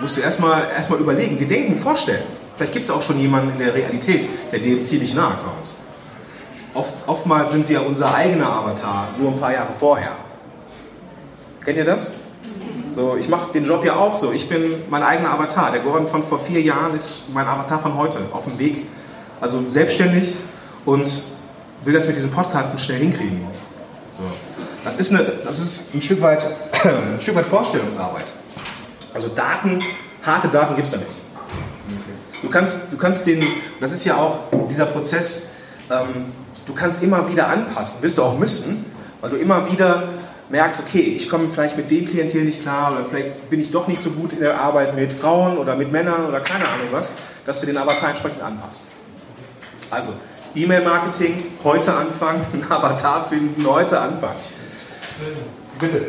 Musst 0.00 0.16
du 0.16 0.20
erstmal, 0.20 0.68
erstmal 0.74 1.00
überlegen, 1.00 1.38
dir 1.38 1.48
denken, 1.48 1.74
vorstellen. 1.74 2.24
Vielleicht 2.56 2.72
gibt 2.72 2.86
es 2.86 2.90
auch 2.90 3.02
schon 3.02 3.18
jemanden 3.18 3.50
in 3.52 3.58
der 3.58 3.74
Realität, 3.74 4.28
der 4.50 4.58
dem 4.60 4.82
ziemlich 4.82 5.14
nahe 5.14 5.34
kommt. 5.44 5.74
oft, 6.74 7.06
oftmals 7.06 7.50
sind 7.50 7.68
wir 7.68 7.84
unser 7.86 8.14
eigener 8.14 8.50
Avatar, 8.50 9.08
nur 9.18 9.32
ein 9.32 9.38
paar 9.38 9.52
Jahre 9.52 9.74
vorher. 9.74 10.12
Kennt 11.64 11.76
ihr 11.76 11.84
das? 11.84 12.14
So, 12.88 13.16
ich 13.16 13.28
mache 13.28 13.52
den 13.52 13.64
Job 13.64 13.84
ja 13.84 13.96
auch 13.96 14.16
so. 14.16 14.32
Ich 14.32 14.48
bin 14.48 14.84
mein 14.88 15.02
eigener 15.02 15.30
Avatar. 15.32 15.70
Der 15.70 15.80
Gordon 15.80 16.06
von 16.06 16.22
vor 16.22 16.38
vier 16.38 16.62
Jahren 16.62 16.94
ist 16.94 17.24
mein 17.34 17.46
Avatar 17.46 17.78
von 17.78 17.94
heute, 17.96 18.20
auf 18.32 18.44
dem 18.44 18.58
Weg, 18.58 18.86
also 19.40 19.68
selbstständig 19.68 20.34
und 20.84 21.22
will 21.84 21.92
das 21.92 22.06
mit 22.06 22.16
diesem 22.16 22.30
Podcast 22.30 22.78
schnell 22.80 23.00
hinkriegen. 23.00 23.46
So. 24.12 24.22
Das, 24.84 24.98
ist 24.98 25.12
eine, 25.12 25.24
das 25.44 25.58
ist 25.58 25.94
ein 25.94 26.00
Stück, 26.00 26.22
weit, 26.22 26.46
ein 26.84 27.20
Stück 27.20 27.34
weit 27.34 27.46
Vorstellungsarbeit. 27.46 28.32
Also 29.12 29.28
Daten, 29.28 29.82
harte 30.22 30.48
Daten 30.48 30.74
gibt 30.74 30.86
es 30.86 30.92
da 30.92 30.98
nicht. 30.98 31.25
Du 32.46 32.52
kannst, 32.52 32.92
du 32.92 32.96
kannst 32.96 33.26
den, 33.26 33.44
das 33.80 33.90
ist 33.90 34.04
ja 34.04 34.18
auch 34.18 34.44
dieser 34.70 34.86
Prozess, 34.86 35.48
ähm, 35.90 36.26
du 36.64 36.74
kannst 36.74 37.02
immer 37.02 37.28
wieder 37.28 37.48
anpassen, 37.48 38.00
wirst 38.02 38.18
du 38.18 38.22
auch 38.22 38.38
müssen, 38.38 38.84
weil 39.20 39.30
du 39.30 39.36
immer 39.36 39.68
wieder 39.68 40.04
merkst, 40.48 40.80
okay, 40.80 41.00
ich 41.00 41.28
komme 41.28 41.48
vielleicht 41.48 41.76
mit 41.76 41.90
dem 41.90 42.06
Klientel 42.06 42.44
nicht 42.44 42.62
klar 42.62 42.92
oder 42.92 43.04
vielleicht 43.04 43.50
bin 43.50 43.58
ich 43.58 43.72
doch 43.72 43.88
nicht 43.88 44.00
so 44.00 44.10
gut 44.10 44.32
in 44.32 44.38
der 44.38 44.60
Arbeit 44.60 44.94
mit 44.94 45.12
Frauen 45.12 45.58
oder 45.58 45.74
mit 45.74 45.90
Männern 45.90 46.24
oder 46.24 46.38
keine 46.38 46.66
Ahnung 46.66 46.86
was, 46.92 47.14
dass 47.44 47.58
du 47.58 47.66
den 47.66 47.76
Avatar 47.76 48.10
entsprechend 48.10 48.40
anpasst. 48.40 48.84
Also, 49.90 50.12
E-Mail-Marketing, 50.54 51.46
heute 51.64 51.94
anfangen, 51.94 52.46
einen 52.52 52.70
Avatar 52.70 53.24
finden, 53.24 53.66
heute 53.66 53.98
anfangen. 53.98 54.38
Bitte. 55.80 56.06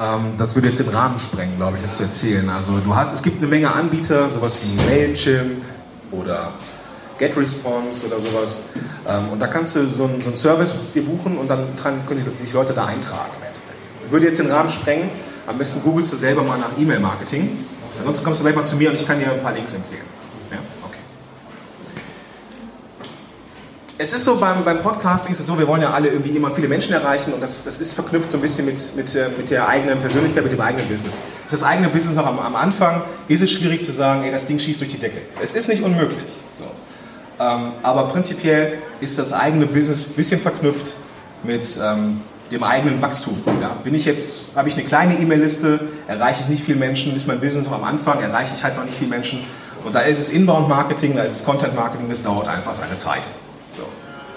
Ähm, 0.00 0.34
das 0.36 0.54
würde 0.54 0.68
jetzt 0.68 0.80
den 0.80 0.88
Rahmen 0.88 1.18
sprengen, 1.18 1.56
glaube 1.56 1.76
ich, 1.76 1.82
das 1.82 1.96
zu 1.96 2.02
erzählen. 2.02 2.48
Also 2.50 2.78
du 2.78 2.94
hast, 2.94 3.14
es 3.14 3.22
gibt 3.22 3.38
eine 3.38 3.46
Menge 3.46 3.72
Anbieter, 3.72 4.28
sowas 4.30 4.58
wie 4.62 4.74
Mailchimp 4.84 5.64
oder 6.10 6.52
GetResponse 7.18 8.06
oder 8.06 8.20
sowas. 8.20 8.64
Ähm, 9.08 9.28
und 9.30 9.40
da 9.40 9.46
kannst 9.46 9.76
du 9.76 9.86
so 9.86 10.04
einen, 10.04 10.22
so 10.22 10.34
Service 10.34 10.74
dir 10.94 11.04
buchen 11.04 11.38
und 11.38 11.48
dann 11.48 11.76
können 11.76 12.02
sich 12.40 12.52
Leute 12.52 12.72
da 12.72 12.86
eintragen. 12.86 13.32
Würde 14.10 14.26
jetzt 14.26 14.38
den 14.38 14.50
Rahmen 14.50 14.68
sprengen. 14.68 15.10
Am 15.46 15.58
besten 15.58 15.82
googelst 15.82 16.12
du 16.12 16.16
selber 16.16 16.42
mal 16.42 16.58
nach 16.58 16.70
E-Mail-Marketing. 16.78 17.64
Ansonsten 17.98 18.24
kommst 18.24 18.40
du 18.40 18.44
gleich 18.44 18.56
mal 18.56 18.64
zu 18.64 18.76
mir 18.76 18.90
und 18.90 18.96
ich 18.96 19.06
kann 19.06 19.18
dir 19.18 19.32
ein 19.32 19.42
paar 19.42 19.52
Links 19.52 19.74
empfehlen. 19.74 20.02
Ja? 20.50 20.58
Okay. 20.82 20.98
Es 24.04 24.12
ist 24.12 24.26
so, 24.26 24.36
beim, 24.36 24.62
beim 24.66 24.82
Podcasting 24.82 25.32
ist 25.32 25.40
es 25.40 25.46
so, 25.46 25.58
wir 25.58 25.66
wollen 25.66 25.80
ja 25.80 25.90
alle 25.92 26.08
irgendwie 26.08 26.36
immer 26.36 26.50
viele 26.50 26.68
Menschen 26.68 26.92
erreichen 26.92 27.32
und 27.32 27.42
das, 27.42 27.64
das 27.64 27.80
ist 27.80 27.94
verknüpft 27.94 28.30
so 28.30 28.36
ein 28.36 28.42
bisschen 28.42 28.66
mit, 28.66 28.94
mit, 28.94 29.14
äh, 29.14 29.30
mit 29.34 29.48
der 29.48 29.66
eigenen 29.66 29.98
Persönlichkeit, 29.98 30.42
mit 30.42 30.52
dem 30.52 30.60
eigenen 30.60 30.86
Business. 30.88 31.22
Ist 31.46 31.52
das 31.52 31.62
eigene 31.62 31.88
Business 31.88 32.14
noch 32.14 32.26
am, 32.26 32.38
am 32.38 32.54
Anfang, 32.54 33.00
ist 33.28 33.40
es 33.40 33.50
schwierig 33.50 33.82
zu 33.82 33.92
sagen, 33.92 34.24
ey, 34.24 34.30
das 34.30 34.44
Ding 34.44 34.58
schießt 34.58 34.78
durch 34.78 34.90
die 34.90 34.98
Decke. 34.98 35.22
Es 35.42 35.54
ist 35.54 35.70
nicht 35.70 35.82
unmöglich. 35.82 36.30
So. 36.52 36.64
Ähm, 37.40 37.72
aber 37.82 38.08
prinzipiell 38.08 38.74
ist 39.00 39.18
das 39.18 39.32
eigene 39.32 39.64
Business 39.64 40.06
ein 40.06 40.12
bisschen 40.12 40.38
verknüpft 40.38 40.92
mit 41.42 41.66
ähm, 41.82 42.20
dem 42.52 42.62
eigenen 42.62 43.00
Wachstum. 43.00 43.40
Ja, 43.62 43.74
bin 43.82 43.94
ich 43.94 44.04
jetzt, 44.04 44.54
habe 44.54 44.68
ich 44.68 44.74
eine 44.74 44.84
kleine 44.84 45.18
E-Mail-Liste, 45.18 45.80
erreiche 46.08 46.42
ich 46.42 46.48
nicht 46.50 46.62
viele 46.62 46.78
Menschen, 46.78 47.16
ist 47.16 47.26
mein 47.26 47.40
Business 47.40 47.64
noch 47.64 47.72
am 47.72 47.84
Anfang, 47.84 48.20
erreiche 48.20 48.54
ich 48.54 48.62
halt 48.64 48.76
noch 48.76 48.84
nicht 48.84 48.98
viele 48.98 49.08
Menschen. 49.08 49.40
Und 49.82 49.94
da 49.94 50.00
ist 50.00 50.18
es 50.18 50.28
Inbound-Marketing, 50.28 51.16
da 51.16 51.22
ist 51.22 51.36
es 51.36 51.44
Content-Marketing, 51.46 52.10
das 52.10 52.22
dauert 52.22 52.48
einfach 52.48 52.74
seine 52.74 52.98
Zeit. 52.98 53.22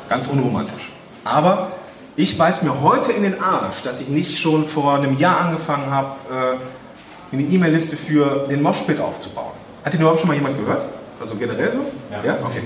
Ganz 0.10 0.28
unromantisch. 0.28 0.92
Aber 1.24 1.72
ich 2.16 2.38
beiß 2.38 2.64
mir 2.64 2.82
heute 2.82 3.12
in 3.12 3.24
den 3.24 3.42
Arsch, 3.42 3.82
dass 3.84 4.02
ich 4.02 4.08
nicht 4.08 4.40
schon 4.40 4.66
vor 4.66 4.96
einem 4.96 5.18
Jahr 5.18 5.40
angefangen 5.40 5.92
habe, 5.92 6.16
äh, 6.32 7.36
eine 7.36 7.44
E-Mail-Liste 7.44 7.98
für 7.98 8.48
den 8.50 8.62
Moshpit 8.62 9.00
aufzubauen. 9.00 9.52
Hat 9.84 9.94
den 9.94 10.02
überhaupt 10.02 10.20
schon 10.20 10.30
mal 10.30 10.36
jemand 10.36 10.58
gehört? 10.58 10.84
Also 11.20 11.36
generell 11.36 11.72
so? 11.72 11.80
Ja. 12.12 12.24
ja? 12.24 12.38
Okay. 12.44 12.62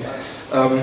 Ähm, 0.53 0.81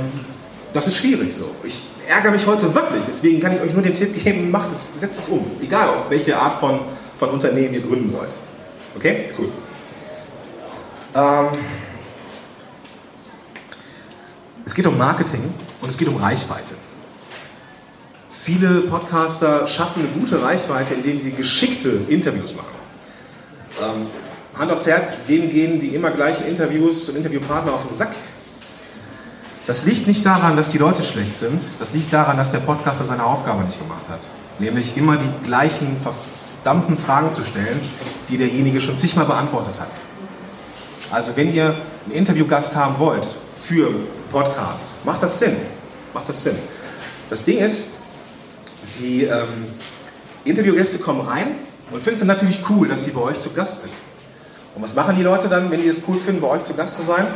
das 0.73 0.87
ist 0.87 0.97
schwierig 0.97 1.35
so. 1.35 1.47
Ich 1.65 1.83
ärgere 2.07 2.33
mich 2.33 2.47
heute 2.47 2.75
wirklich. 2.75 3.05
Deswegen 3.07 3.41
kann 3.41 3.55
ich 3.55 3.61
euch 3.61 3.73
nur 3.73 3.83
den 3.83 3.95
Tipp 3.95 4.23
geben, 4.23 4.50
macht 4.50 4.73
es, 4.73 5.00
setzt 5.00 5.19
es 5.19 5.29
um. 5.29 5.47
Egal, 5.62 5.88
welche 6.09 6.37
Art 6.37 6.55
von, 6.55 6.81
von 7.19 7.31
Unternehmen 7.31 7.75
ihr 7.75 7.81
gründen 7.81 8.12
wollt. 8.12 8.37
Okay? 8.97 9.31
Cool. 9.38 9.50
Ähm, 11.15 11.47
es 14.67 14.75
geht 14.75 14.87
um 14.87 14.99
Marketing 14.99 15.53
und 15.80 15.88
es 15.88 15.97
geht 15.97 16.08
um 16.08 16.16
Reichweite. 16.16 16.75
Viele 18.30 18.80
Podcaster 18.82 19.66
schaffen 19.66 20.02
eine 20.02 20.08
gute 20.20 20.42
Reichweite, 20.42 20.94
indem 20.94 21.18
sie 21.18 21.32
geschickte 21.32 21.90
Interviews 22.08 22.54
machen. 22.54 22.66
Ähm, 23.82 24.06
Hand 24.58 24.73
aufs 24.73 24.87
Herz, 24.87 25.12
wem 25.26 25.50
gehen 25.50 25.80
die 25.80 25.88
immer 25.94 26.11
gleichen 26.11 26.47
Interviews 26.47 27.08
und 27.08 27.16
Interviewpartner 27.16 27.73
auf 27.73 27.87
den 27.87 27.94
Sack? 27.94 28.14
Das 29.66 29.85
liegt 29.85 30.06
nicht 30.06 30.25
daran, 30.25 30.56
dass 30.56 30.70
die 30.70 30.78
Leute 30.78 31.02
schlecht 31.02 31.37
sind. 31.37 31.62
Das 31.78 31.92
liegt 31.92 32.12
daran, 32.12 32.38
dass 32.38 32.50
der 32.50 32.61
Podcaster 32.61 33.04
seine 33.04 33.25
Aufgabe 33.25 33.64
nicht 33.64 33.78
gemacht 33.78 34.08
hat. 34.08 34.20
Nämlich 34.58 34.97
immer 34.97 35.16
die 35.16 35.47
gleichen 35.47 35.99
verdammten 36.00 36.97
Fragen 36.97 37.32
zu 37.32 37.44
stellen, 37.44 37.78
die 38.30 38.38
derjenige 38.38 38.80
schon 38.80 38.97
zigmal 38.97 39.26
beantwortet 39.26 39.78
hat. 39.78 39.90
Also 41.11 41.37
wenn 41.37 41.52
ihr 41.54 41.75
einen 42.06 42.14
Interviewgast 42.14 42.75
haben 42.75 42.99
wollt 42.99 43.26
für 43.56 43.90
Podcast, 44.30 44.94
macht 45.04 45.23
das 45.23 45.38
Sinn. 45.38 45.56
Macht 46.14 46.28
das 46.28 46.42
Sinn. 46.42 46.56
Das 47.30 47.44
Ding 47.44 47.58
ist, 47.58 47.87
die 48.99 49.25
ähm, 49.25 49.66
Interviewgäste 50.44 50.99
kommen 50.99 51.20
rein 51.20 51.56
und 51.90 52.02
finden 52.02 52.14
es 52.14 52.18
dann 52.20 52.28
natürlich 52.28 52.61
cool, 52.70 52.88
dass 52.88 53.04
sie 53.04 53.11
bei 53.11 53.20
euch 53.20 53.38
zu 53.38 53.50
Gast 53.50 53.80
sind. 53.80 53.92
Und 54.75 54.82
was 54.82 54.94
machen 54.94 55.16
die 55.16 55.23
Leute 55.23 55.49
dann, 55.49 55.70
wenn 55.70 55.82
die 55.82 55.88
es 55.88 56.02
cool 56.06 56.18
finden, 56.18 56.40
bei 56.40 56.49
euch 56.49 56.64
zu 56.64 56.75
Gast 56.75 56.94
zu 56.94 57.02
sein? 57.02 57.26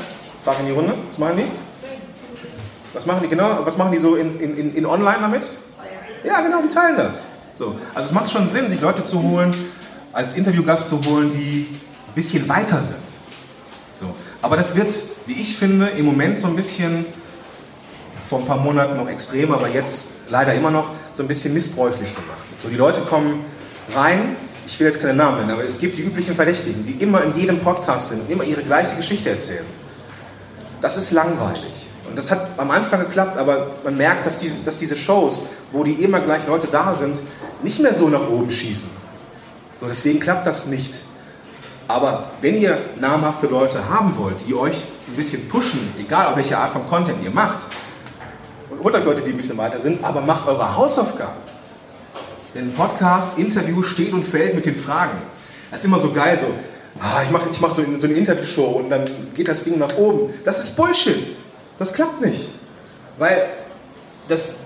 Frage 0.44 0.60
in 0.60 0.66
die 0.66 0.72
Runde. 0.72 0.94
Was 1.08 1.18
machen 1.18 1.36
die? 1.36 1.46
Was 2.94 3.06
machen 3.06 3.20
die 3.22 3.28
genau? 3.28 3.60
Was 3.64 3.76
machen 3.76 3.92
die 3.92 3.98
so 3.98 4.16
in, 4.16 4.28
in, 4.38 4.74
in 4.74 4.86
online 4.86 5.18
damit? 5.20 5.42
Ja, 6.24 6.40
genau, 6.40 6.62
die 6.62 6.72
teilen 6.72 6.96
das. 6.96 7.24
So. 7.54 7.76
Also 7.94 8.08
es 8.08 8.12
macht 8.12 8.30
schon 8.30 8.48
Sinn, 8.48 8.70
sich 8.70 8.80
Leute 8.80 9.02
zu 9.02 9.22
holen, 9.22 9.54
als 10.12 10.34
Interviewgast 10.34 10.88
zu 10.88 11.04
holen, 11.04 11.32
die 11.32 11.66
ein 11.70 12.14
bisschen 12.14 12.48
weiter 12.48 12.82
sind. 12.82 12.98
So. 13.94 14.14
Aber 14.42 14.56
das 14.56 14.74
wird, 14.74 14.92
wie 15.26 15.34
ich 15.34 15.56
finde, 15.56 15.86
im 15.88 16.04
Moment 16.04 16.38
so 16.38 16.48
ein 16.48 16.56
bisschen, 16.56 17.06
vor 18.28 18.40
ein 18.40 18.46
paar 18.46 18.58
Monaten 18.58 18.96
noch 18.96 19.08
extrem, 19.08 19.52
aber 19.52 19.68
jetzt 19.68 20.08
leider 20.28 20.52
immer 20.52 20.70
noch 20.70 20.90
so 21.12 21.22
ein 21.22 21.28
bisschen 21.28 21.54
missbräuchlich 21.54 22.14
gemacht. 22.14 22.42
So, 22.62 22.68
die 22.68 22.76
Leute 22.76 23.02
kommen 23.02 23.44
rein, 23.94 24.36
ich 24.66 24.78
will 24.78 24.86
jetzt 24.86 25.00
keine 25.00 25.14
Namen 25.14 25.38
nennen, 25.38 25.50
aber 25.50 25.64
es 25.64 25.78
gibt 25.78 25.96
die 25.96 26.02
üblichen 26.02 26.34
Verdächtigen, 26.34 26.84
die 26.84 26.92
immer 27.02 27.22
in 27.22 27.36
jedem 27.36 27.60
Podcast 27.60 28.10
sind 28.10 28.22
und 28.22 28.30
immer 28.30 28.44
ihre 28.44 28.62
gleiche 28.62 28.96
Geschichte 28.96 29.30
erzählen. 29.30 29.64
Das 30.80 30.96
ist 30.96 31.12
langweilig. 31.12 31.88
Und 32.08 32.16
das 32.16 32.30
hat 32.30 32.58
am 32.58 32.70
Anfang 32.70 33.00
geklappt, 33.00 33.36
aber 33.36 33.70
man 33.84 33.96
merkt, 33.96 34.26
dass 34.26 34.38
diese, 34.38 34.58
dass 34.64 34.76
diese 34.76 34.96
Shows, 34.96 35.44
wo 35.70 35.84
die 35.84 36.02
immer 36.02 36.20
gleich 36.20 36.46
Leute 36.46 36.66
da 36.70 36.94
sind, 36.94 37.22
nicht 37.62 37.78
mehr 37.78 37.94
so 37.94 38.08
nach 38.08 38.28
oben 38.28 38.50
schießen. 38.50 38.90
So, 39.80 39.86
deswegen 39.86 40.20
klappt 40.20 40.46
das 40.46 40.66
nicht. 40.66 40.94
Aber 41.92 42.30
wenn 42.40 42.58
ihr 42.58 42.78
namhafte 42.98 43.48
Leute 43.48 43.86
haben 43.86 44.16
wollt, 44.16 44.46
die 44.48 44.54
euch 44.54 44.76
ein 45.06 45.14
bisschen 45.14 45.46
pushen, 45.46 45.92
egal 46.00 46.34
welche 46.36 46.56
Art 46.56 46.70
von 46.70 46.88
Content 46.88 47.22
ihr 47.22 47.30
macht, 47.30 47.58
und 48.70 48.82
holt 48.82 48.94
euch 48.94 49.04
Leute, 49.04 49.20
die 49.20 49.32
ein 49.32 49.36
bisschen 49.36 49.58
weiter 49.58 49.78
sind, 49.78 50.02
aber 50.02 50.22
macht 50.22 50.48
eure 50.48 50.74
Hausaufgaben. 50.74 51.36
Denn 52.54 52.72
Podcast, 52.72 53.38
Interview 53.38 53.82
steht 53.82 54.14
und 54.14 54.24
fällt 54.24 54.54
mit 54.54 54.64
den 54.64 54.74
Fragen. 54.74 55.18
Das 55.70 55.80
ist 55.80 55.84
immer 55.84 55.98
so 55.98 56.12
geil, 56.12 56.38
so, 56.40 56.46
ah, 56.98 57.22
ich 57.22 57.30
mache 57.30 57.50
ich 57.52 57.60
mach 57.60 57.74
so, 57.74 57.84
so 57.98 58.06
eine 58.06 58.16
Interviewshow 58.16 58.70
und 58.70 58.88
dann 58.88 59.04
geht 59.34 59.48
das 59.48 59.62
Ding 59.62 59.78
nach 59.78 59.94
oben. 59.98 60.32
Das 60.44 60.60
ist 60.60 60.74
Bullshit. 60.74 61.36
Das 61.78 61.92
klappt 61.92 62.22
nicht. 62.22 62.48
Weil 63.18 63.50
das, 64.28 64.60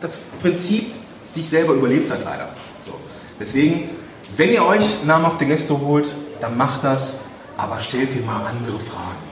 das 0.00 0.16
Prinzip 0.40 0.90
sich 1.30 1.46
selber 1.50 1.74
überlebt 1.74 2.10
hat 2.10 2.24
leider. 2.24 2.48
So. 2.80 2.92
Deswegen, 3.38 3.90
wenn 4.38 4.50
ihr 4.50 4.64
euch 4.64 5.04
namhafte 5.04 5.44
Gäste 5.44 5.78
holt, 5.78 6.14
dann 6.42 6.56
macht 6.56 6.82
das, 6.82 7.18
aber 7.56 7.78
stellt 7.78 8.14
dir 8.14 8.22
mal 8.22 8.44
andere 8.44 8.78
Fragen. 8.78 9.22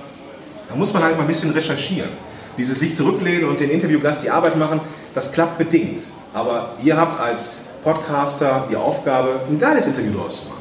Da 0.68 0.76
muss 0.76 0.94
man 0.94 1.02
halt 1.02 1.16
mal 1.16 1.22
ein 1.22 1.28
bisschen 1.28 1.50
recherchieren. 1.50 2.10
Dieses 2.56 2.78
sich 2.78 2.96
zurücklehnen 2.96 3.48
und 3.48 3.58
den 3.58 3.70
Interviewgast 3.70 4.22
die 4.22 4.30
Arbeit 4.30 4.56
machen, 4.56 4.80
das 5.12 5.32
klappt 5.32 5.58
bedingt. 5.58 6.02
Aber 6.32 6.74
ihr 6.82 6.96
habt 6.96 7.18
als 7.18 7.62
Podcaster 7.82 8.68
die 8.70 8.76
Aufgabe, 8.76 9.40
ein 9.48 9.58
geiles 9.58 9.86
Interview 9.86 10.12
draus 10.12 10.42
zu 10.42 10.48
machen. 10.50 10.60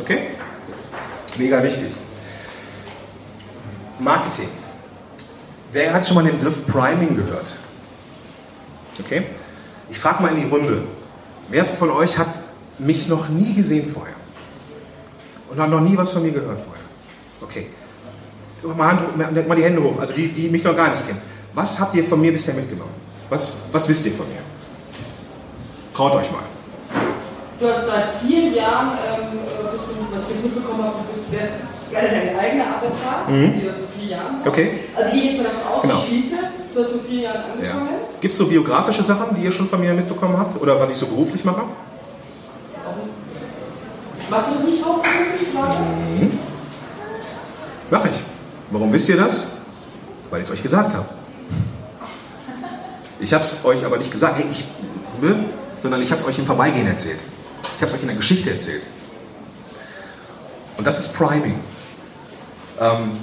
Okay? 0.00 0.18
Mega 1.36 1.62
wichtig. 1.62 1.92
Marketing. 4.00 4.48
Wer 5.70 5.94
hat 5.94 6.06
schon 6.06 6.16
mal 6.16 6.24
den 6.24 6.38
Begriff 6.38 6.66
Priming 6.66 7.14
gehört? 7.14 7.54
Okay? 8.98 9.22
Ich 9.88 9.98
frage 9.98 10.22
mal 10.22 10.36
in 10.36 10.42
die 10.42 10.48
Runde. 10.48 10.82
Wer 11.48 11.64
von 11.64 11.90
euch 11.90 12.18
hat 12.18 12.28
mich 12.78 13.06
noch 13.06 13.28
nie 13.28 13.54
gesehen 13.54 13.90
vorher? 13.92 14.16
Und 15.52 15.60
hat 15.60 15.68
noch 15.70 15.80
nie 15.80 15.96
was 15.96 16.12
von 16.12 16.22
mir 16.22 16.30
gehört 16.32 16.60
vorher? 16.60 16.82
Okay. 17.42 17.66
Mal, 18.62 18.86
Hand, 18.88 19.48
mal 19.48 19.54
die 19.54 19.64
Hände 19.64 19.82
hoch, 19.82 20.00
also 20.00 20.14
die, 20.14 20.28
die 20.28 20.48
mich 20.48 20.62
noch 20.64 20.74
gar 20.76 20.90
nicht 20.90 21.04
kennen. 21.06 21.20
Was 21.52 21.78
habt 21.78 21.94
ihr 21.94 22.04
von 22.04 22.20
mir 22.20 22.32
bisher 22.32 22.54
mitgenommen? 22.54 22.94
Was, 23.28 23.52
was 23.72 23.88
wisst 23.88 24.06
ihr 24.06 24.12
von 24.12 24.26
mir? 24.28 24.38
Traut 25.94 26.14
euch 26.14 26.30
mal. 26.30 26.42
Du 27.58 27.68
hast 27.68 27.86
seit 27.86 28.04
vielen 28.24 28.54
Jahren, 28.54 28.92
ähm, 28.92 29.38
bist 29.72 29.88
du, 29.88 29.92
was 30.14 30.22
ich 30.22 30.28
jetzt 30.30 30.44
mitbekommen 30.44 30.84
habe, 30.84 30.94
du 30.98 31.12
bist 31.12 31.30
gerne 31.30 32.08
dein 32.08 32.38
eigener 32.38 32.64
Avatar, 32.76 33.28
mhm. 33.28 33.60
das 33.64 33.76
vor 33.76 33.84
vier 33.98 34.08
Jahren. 34.08 34.36
Okay. 34.46 34.70
Also 34.96 35.08
ich 35.10 35.14
gehe 35.22 35.32
jetzt 35.32 35.38
mal 35.42 35.44
davon 35.44 35.72
aus, 35.72 35.82
Genau. 35.82 35.94
ich 35.96 36.04
schließe, 36.06 36.36
du 36.74 36.80
hast 36.80 36.90
vor 36.90 37.00
vier 37.06 37.20
Jahren 37.22 37.36
Ja. 37.62 37.70
angefangen. 37.72 37.88
Gibt 38.20 38.32
es 38.32 38.38
so 38.38 38.46
biografische 38.46 39.02
Sachen, 39.02 39.34
die 39.34 39.42
ihr 39.42 39.52
schon 39.52 39.66
von 39.66 39.80
mir 39.80 39.92
mitbekommen 39.92 40.38
habt? 40.38 40.60
Oder 40.60 40.80
was 40.80 40.90
ich 40.90 40.96
so 40.96 41.06
beruflich 41.06 41.44
mache? 41.44 41.62
Machst 44.30 44.46
du 44.48 44.52
das 44.54 44.64
nicht 44.64 44.82
hauptberuflich, 44.82 45.11
Frage? 45.52 45.76
Mach 47.90 48.04
ich. 48.06 48.22
Warum 48.70 48.92
wisst 48.92 49.08
ihr 49.08 49.16
das? 49.16 49.48
Weil 50.30 50.40
ich 50.40 50.48
es 50.48 50.52
euch 50.52 50.62
gesagt 50.62 50.94
habe. 50.94 51.06
Ich 53.20 53.32
habe 53.32 53.44
es 53.44 53.64
euch 53.64 53.84
aber 53.84 53.98
nicht 53.98 54.10
gesagt, 54.10 54.38
hey, 54.38 54.46
ich, 54.50 54.64
ne? 55.20 55.44
sondern 55.78 56.00
ich 56.00 56.10
habe 56.10 56.20
es 56.20 56.26
euch 56.26 56.38
im 56.38 56.46
Vorbeigehen 56.46 56.86
erzählt. 56.86 57.20
Ich 57.76 57.82
habe 57.82 57.86
es 57.86 57.94
euch 57.94 58.00
in 58.00 58.08
der 58.08 58.16
Geschichte 58.16 58.50
erzählt. 58.50 58.82
Und 60.76 60.86
das 60.86 61.00
ist 61.00 61.14
Priming. 61.14 61.60
Ähm, 62.80 63.18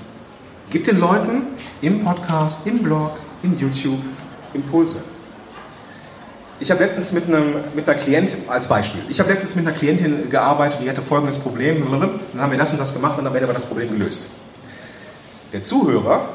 gib 0.70 0.86
den 0.86 1.00
Leuten 1.00 1.48
im 1.82 2.04
Podcast, 2.04 2.66
im 2.68 2.84
Blog, 2.84 3.18
in 3.42 3.58
YouTube 3.58 4.00
Impulse. 4.54 5.02
Ich 6.62 6.70
habe 6.72 6.84
letztens 6.84 7.14
mit, 7.14 7.26
einem, 7.28 7.56
mit 7.74 7.88
einer 7.88 7.98
Klientin, 7.98 8.40
als 8.50 8.68
Beispiel, 8.68 9.02
ich 9.08 9.20
habe 9.22 9.32
letztens 9.32 9.56
mit 9.56 9.66
einer 9.66 9.76
Klientin 9.76 10.30
gearbeitet, 10.30 10.80
die 10.84 10.90
hatte 10.90 11.02
folgendes 11.02 11.38
Problem, 11.38 11.86
dann 11.90 12.42
haben 12.42 12.52
wir 12.52 12.60
das 12.60 12.74
und 12.74 12.82
das 12.82 12.94
gemacht 12.94 13.18
und 13.18 13.26
am 13.26 13.34
Ende 13.34 13.48
war 13.48 13.54
das 13.54 13.64
Problem 13.64 13.90
gelöst. 13.90 14.28
Der 15.54 15.62
Zuhörer 15.62 16.28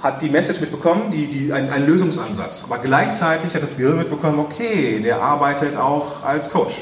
hat 0.00 0.22
die 0.22 0.28
Message 0.28 0.60
mitbekommen, 0.60 1.10
die, 1.10 1.26
die, 1.26 1.52
ein, 1.52 1.68
ein 1.70 1.84
Lösungsansatz, 1.84 2.62
aber 2.64 2.78
gleichzeitig 2.78 3.54
hat 3.54 3.62
das 3.62 3.76
Gehirn 3.76 3.98
mitbekommen, 3.98 4.38
okay, 4.38 5.00
der 5.00 5.20
arbeitet 5.20 5.76
auch 5.76 6.22
als 6.22 6.48
Coach. 6.48 6.74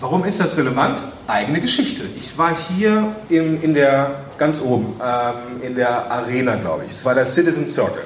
Warum 0.00 0.24
ist 0.24 0.40
das 0.40 0.56
relevant? 0.56 0.98
Eigene 1.26 1.60
Geschichte. 1.60 2.04
Ich 2.18 2.38
war 2.38 2.56
hier 2.56 3.16
im, 3.28 3.62
in 3.62 3.74
der, 3.74 4.24
ganz 4.38 4.62
oben, 4.62 4.98
ähm, 4.98 5.62
in 5.62 5.74
der 5.74 6.10
Arena, 6.10 6.56
glaube 6.56 6.84
ich. 6.86 6.92
Es 6.92 7.04
war 7.04 7.14
der 7.14 7.26
Citizen 7.26 7.66
Circle. 7.66 8.04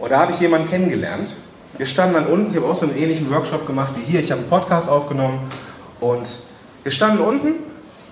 Und 0.00 0.10
da 0.10 0.18
habe 0.18 0.32
ich 0.32 0.40
jemanden 0.40 0.68
kennengelernt. 0.68 1.34
Wir 1.78 1.86
standen 1.86 2.14
dann 2.14 2.26
unten, 2.26 2.50
ich 2.50 2.56
habe 2.56 2.66
auch 2.66 2.74
so 2.74 2.86
einen 2.86 2.96
ähnlichen 2.96 3.30
Workshop 3.30 3.66
gemacht 3.66 3.94
wie 3.96 4.02
hier. 4.02 4.20
Ich 4.20 4.30
habe 4.30 4.40
einen 4.40 4.50
Podcast 4.50 4.88
aufgenommen 4.88 5.50
und 6.00 6.40
wir 6.82 6.92
standen 6.92 7.22
unten 7.22 7.54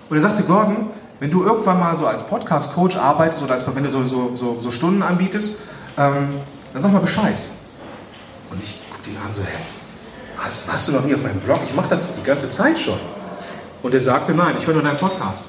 und 0.09 0.17
er 0.17 0.21
sagte, 0.21 0.43
Gordon, 0.43 0.87
wenn 1.19 1.31
du 1.31 1.43
irgendwann 1.43 1.79
mal 1.79 1.95
so 1.95 2.07
als 2.07 2.23
Podcast-Coach 2.23 2.95
arbeitest 2.95 3.43
oder 3.43 3.53
als, 3.53 3.65
wenn 3.67 3.83
du 3.83 3.89
so, 3.89 4.03
so, 4.05 4.35
so, 4.35 4.59
so 4.59 4.71
Stunden 4.71 5.03
anbietest, 5.03 5.59
ähm, 5.97 6.29
dann 6.73 6.81
sag 6.81 6.93
mal 6.93 6.99
Bescheid. 6.99 7.37
Und 8.49 8.63
ich 8.63 8.79
guckte 8.89 9.09
ihn 9.09 9.17
an 9.25 9.31
so, 9.31 9.41
hä, 9.41 9.57
was, 10.43 10.67
warst 10.67 10.87
du 10.87 10.93
noch 10.93 11.03
nie 11.03 11.13
auf 11.13 11.23
meinem 11.23 11.41
Blog? 11.41 11.59
Ich 11.65 11.75
mache 11.75 11.89
das 11.89 12.13
die 12.15 12.23
ganze 12.23 12.49
Zeit 12.49 12.79
schon. 12.79 12.99
Und 13.83 13.93
er 13.93 14.01
sagte, 14.01 14.33
nein, 14.33 14.55
ich 14.57 14.65
höre 14.65 14.73
nur 14.73 14.83
deinen 14.83 14.97
Podcast. 14.97 15.43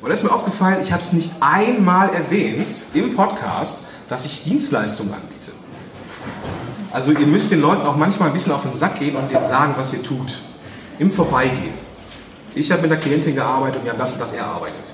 Und 0.00 0.08
da 0.08 0.14
ist 0.14 0.22
mir 0.22 0.32
aufgefallen, 0.32 0.78
ich 0.80 0.92
habe 0.92 1.02
es 1.02 1.12
nicht 1.12 1.32
einmal 1.40 2.10
erwähnt 2.14 2.68
im 2.94 3.14
Podcast, 3.16 3.78
dass 4.08 4.24
ich 4.24 4.42
Dienstleistungen 4.42 5.12
anbiete. 5.12 5.52
Also 6.90 7.12
ihr 7.12 7.26
müsst 7.26 7.50
den 7.50 7.60
Leuten 7.60 7.82
auch 7.82 7.96
manchmal 7.96 8.28
ein 8.28 8.32
bisschen 8.32 8.52
auf 8.52 8.62
den 8.62 8.74
Sack 8.74 8.98
gehen 8.98 9.16
und 9.16 9.30
denen 9.30 9.44
sagen, 9.44 9.74
was 9.76 9.92
ihr 9.92 10.02
tut. 10.02 10.40
Im 10.98 11.10
Vorbeigehen. 11.10 11.74
Ich 12.54 12.72
habe 12.72 12.82
mit 12.82 12.90
einer 12.90 13.00
Klientin 13.00 13.34
gearbeitet 13.34 13.78
und 13.78 13.84
wir 13.84 13.92
haben 13.92 13.98
das 13.98 14.14
und 14.14 14.20
das 14.20 14.32
erarbeitet. 14.32 14.92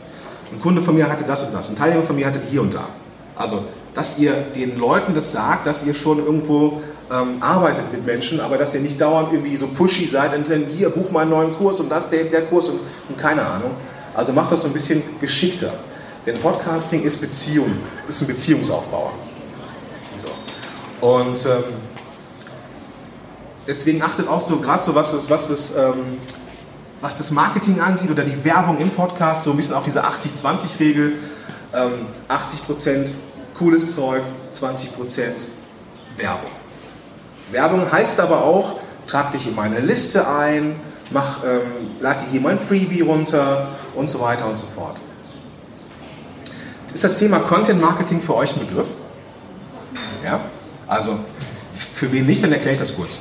Ein 0.52 0.60
Kunde 0.60 0.80
von 0.80 0.94
mir 0.94 1.08
hatte 1.08 1.24
das 1.24 1.44
und 1.44 1.54
das. 1.54 1.70
Ein 1.70 1.76
Teilnehmer 1.76 2.02
von 2.02 2.16
mir 2.16 2.26
hatte 2.26 2.40
hier 2.50 2.62
und 2.62 2.74
da. 2.74 2.88
Also, 3.36 3.64
dass 3.94 4.18
ihr 4.18 4.32
den 4.32 4.76
Leuten 4.76 5.14
das 5.14 5.32
sagt, 5.32 5.66
dass 5.66 5.84
ihr 5.86 5.94
schon 5.94 6.18
irgendwo 6.18 6.82
ähm, 7.10 7.36
arbeitet 7.40 7.92
mit 7.92 8.04
Menschen, 8.04 8.40
aber 8.40 8.58
dass 8.58 8.74
ihr 8.74 8.80
nicht 8.80 9.00
dauernd 9.00 9.32
irgendwie 9.32 9.56
so 9.56 9.68
pushy 9.68 10.06
seid 10.06 10.34
und 10.36 10.50
dann 10.50 10.66
hier, 10.66 10.90
buch 10.90 11.10
mal 11.10 11.22
einen 11.22 11.30
neuen 11.30 11.54
Kurs 11.54 11.80
und 11.80 11.88
das, 11.88 12.10
der, 12.10 12.24
der 12.24 12.42
Kurs 12.42 12.68
und, 12.68 12.80
und 13.08 13.16
keine 13.16 13.46
Ahnung. 13.46 13.70
Also 14.14 14.32
macht 14.32 14.52
das 14.52 14.62
so 14.62 14.68
ein 14.68 14.74
bisschen 14.74 15.02
geschickter. 15.20 15.72
Denn 16.26 16.38
Podcasting 16.38 17.02
ist 17.02 17.20
Beziehung, 17.20 17.70
ist 18.08 18.20
ein 18.20 18.26
Beziehungsaufbauer. 18.26 19.12
Und 21.04 21.44
ähm, 21.44 21.64
deswegen 23.66 24.00
achtet 24.00 24.26
auch 24.26 24.40
so, 24.40 24.56
gerade 24.56 24.82
so 24.82 24.94
was 24.94 25.12
das, 25.12 25.28
was 25.28 25.48
das, 25.48 25.76
ähm, 25.76 26.16
was 27.02 27.18
das 27.18 27.30
Marketing 27.30 27.78
angeht 27.78 28.10
oder 28.10 28.24
die 28.24 28.42
Werbung 28.42 28.78
im 28.78 28.88
Podcast, 28.88 29.42
so 29.44 29.50
ein 29.50 29.56
bisschen 29.56 29.74
auf 29.74 29.84
diese 29.84 30.02
80-20-Regel. 30.02 31.12
Ähm, 31.74 32.06
80% 32.30 33.10
cooles 33.52 33.94
Zeug, 33.94 34.22
20% 34.50 34.88
Werbung. 36.16 36.50
Werbung 37.50 37.92
heißt 37.92 38.18
aber 38.18 38.42
auch, 38.42 38.80
trag 39.06 39.30
dich 39.32 39.46
in 39.46 39.54
meine 39.54 39.80
Liste 39.80 40.26
ein, 40.26 40.76
mach, 41.10 41.44
ähm, 41.44 42.00
lad 42.00 42.22
dir 42.22 42.28
hier 42.30 42.40
mein 42.40 42.56
Freebie 42.56 43.02
runter 43.02 43.72
und 43.94 44.08
so 44.08 44.20
weiter 44.20 44.46
und 44.46 44.56
so 44.56 44.64
fort. 44.74 44.96
Ist 46.94 47.04
das 47.04 47.16
Thema 47.16 47.40
Content 47.40 47.78
Marketing 47.78 48.22
für 48.22 48.36
euch 48.36 48.56
ein 48.56 48.66
Begriff? 48.66 48.88
Ja? 50.24 50.40
Also, 50.86 51.18
für 51.94 52.12
wen 52.12 52.26
nicht, 52.26 52.42
dann 52.42 52.52
erkläre 52.52 52.74
ich 52.74 52.80
das 52.80 52.94
kurz. 52.94 53.18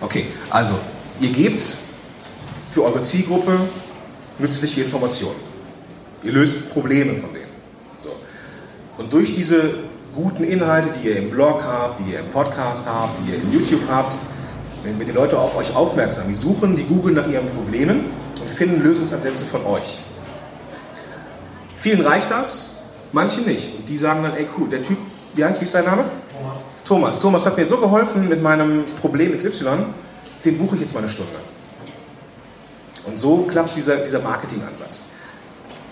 Okay, 0.00 0.26
also, 0.50 0.74
ihr 1.20 1.30
gebt 1.30 1.62
für 2.70 2.84
eure 2.84 3.00
Zielgruppe 3.00 3.60
nützliche 4.38 4.82
Informationen. 4.82 5.36
Ihr 6.22 6.32
löst 6.32 6.72
Probleme 6.72 7.14
von 7.16 7.32
denen. 7.32 7.50
So. 7.98 8.10
Und 8.98 9.12
durch 9.12 9.32
diese 9.32 9.74
guten 10.14 10.44
Inhalte, 10.44 10.90
die 10.98 11.08
ihr 11.08 11.16
im 11.16 11.30
Blog 11.30 11.62
habt, 11.64 12.00
die 12.00 12.12
ihr 12.12 12.20
im 12.20 12.28
Podcast 12.28 12.86
habt, 12.86 13.18
die 13.20 13.32
ihr 13.32 13.36
im 13.36 13.50
YouTube 13.50 13.82
habt, 13.90 14.18
wenn 14.84 14.98
die 14.98 15.12
Leute 15.12 15.38
auf 15.38 15.56
euch 15.56 15.74
aufmerksam. 15.74 16.28
Die 16.28 16.34
suchen, 16.34 16.76
die 16.76 16.84
googeln 16.84 17.14
nach 17.14 17.28
ihren 17.28 17.48
Problemen 17.50 18.06
und 18.40 18.50
finden 18.50 18.82
Lösungsansätze 18.82 19.46
von 19.46 19.64
euch. 19.64 20.00
Vielen 21.76 22.00
reicht 22.00 22.30
das, 22.30 22.70
manchen 23.12 23.44
nicht. 23.44 23.76
Und 23.76 23.88
die 23.88 23.96
sagen 23.96 24.22
dann, 24.22 24.36
ey 24.36 24.46
cool, 24.58 24.68
der 24.68 24.82
Typ, 24.82 24.98
wie 25.34 25.44
heißt, 25.44 25.60
wie 25.60 25.64
ist 25.64 25.72
sein 25.72 25.84
Name? 25.84 26.04
Thomas. 26.32 26.56
Thomas. 26.84 27.18
Thomas 27.20 27.46
hat 27.46 27.56
mir 27.56 27.66
so 27.66 27.78
geholfen 27.78 28.28
mit 28.28 28.42
meinem 28.42 28.84
Problem 29.00 29.36
XY, 29.36 29.86
den 30.44 30.58
buche 30.58 30.76
ich 30.76 30.82
jetzt 30.82 30.94
mal 30.94 31.00
eine 31.00 31.08
Stunde. 31.08 31.32
Und 33.04 33.18
so 33.18 33.38
klappt 33.38 33.76
dieser, 33.76 33.96
dieser 33.96 34.20
Marketingansatz. 34.20 35.04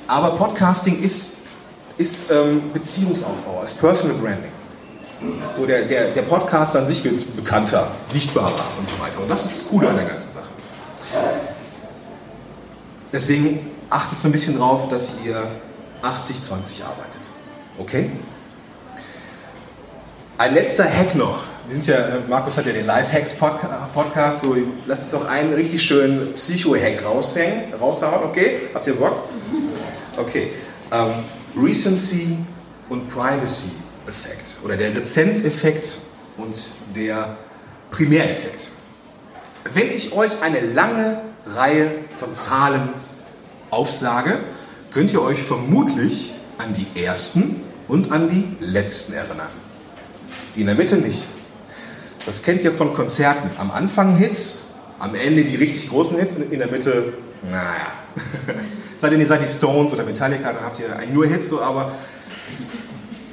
Aber 0.07 0.31
Podcasting 0.37 1.03
ist, 1.03 1.35
ist 1.97 2.31
ähm, 2.31 2.73
Beziehungsaufbau, 2.73 3.63
ist 3.63 3.81
Personal 3.81 4.17
Branding. 4.17 4.53
So 5.53 5.67
der, 5.67 5.83
der, 5.83 6.13
der 6.13 6.23
Podcast 6.23 6.75
an 6.77 6.87
sich 6.87 7.05
wird 7.05 7.37
bekannter, 7.37 7.91
sichtbarer 8.09 8.65
und 8.79 8.89
so 8.89 8.99
weiter. 8.99 9.21
Und 9.21 9.29
das 9.29 9.45
ist 9.45 9.61
das 9.61 9.69
Coole 9.69 9.89
an 9.89 9.97
der 9.97 10.07
ganzen 10.07 10.33
Sache. 10.33 10.49
Deswegen 13.13 13.71
achtet 13.91 14.21
so 14.21 14.29
ein 14.29 14.33
bisschen 14.33 14.57
drauf, 14.57 14.89
dass 14.89 15.15
ihr 15.25 15.37
80-20 16.03 16.85
arbeitet. 16.85 17.21
Okay? 17.79 18.11
Ein 20.41 20.55
letzter 20.55 20.91
Hack 20.91 21.15
noch. 21.17 21.45
Wir 21.67 21.75
sind 21.75 21.87
ja, 21.87 21.99
äh, 21.99 22.21
Markus 22.27 22.57
hat 22.57 22.65
ja 22.65 22.73
den 22.73 22.87
Live-Hacks-Podcast, 22.87 24.41
so 24.41 24.57
lasst 24.87 25.13
uns 25.13 25.23
doch 25.23 25.29
einen 25.29 25.53
richtig 25.53 25.83
schönen 25.83 26.33
Psycho-Hack 26.33 27.05
raushängen, 27.05 27.75
raushauen, 27.79 28.25
okay? 28.25 28.61
Habt 28.73 28.87
ihr 28.87 28.95
Bock? 28.95 29.25
Okay. 30.17 30.53
Ähm, 30.91 31.13
Recency 31.63 32.39
und 32.89 33.11
Privacy-Effekt 33.11 34.57
oder 34.65 34.79
der 34.79 34.97
Rezenzeffekt 34.97 35.99
und 36.39 36.71
der 36.97 37.37
Primäreffekt. 37.91 38.71
Wenn 39.75 39.91
ich 39.91 40.15
euch 40.15 40.41
eine 40.41 40.61
lange 40.61 41.21
Reihe 41.45 41.91
von 42.19 42.35
Zahlen 42.35 42.89
aufsage, 43.69 44.39
könnt 44.91 45.13
ihr 45.13 45.21
euch 45.21 45.43
vermutlich 45.43 46.33
an 46.57 46.73
die 46.73 47.05
ersten 47.05 47.61
und 47.89 48.11
an 48.11 48.31
die 48.31 48.57
letzten 48.65 49.13
erinnern. 49.13 49.70
Die 50.55 50.61
in 50.61 50.67
der 50.67 50.75
Mitte 50.75 50.97
nicht. 50.97 51.27
Das 52.27 52.43
kennt 52.43 52.63
ihr 52.63 52.73
von 52.73 52.93
Konzerten. 52.95 53.51
Am 53.59 53.71
Anfang 53.71 54.17
Hits, 54.17 54.65
am 54.99 55.15
Ende 55.15 55.45
die 55.45 55.57
richtig 55.57 55.89
großen 55.89 56.19
Hits 56.19 56.35
und 56.35 56.53
in 56.53 56.59
der 56.59 56.69
Mitte, 56.69 57.15
naja. 57.43 57.93
seid 58.99 59.13
ihr 59.13 59.27
seid 59.27 59.43
die 59.43 59.47
Stones 59.47 59.93
oder 59.93 60.05
Metallica, 60.05 60.53
dann 60.53 60.63
habt 60.63 60.79
ihr 60.79 60.95
eigentlich 60.95 61.13
nur 61.13 61.27
Hits, 61.27 61.49
so, 61.49 61.63
aber 61.63 61.93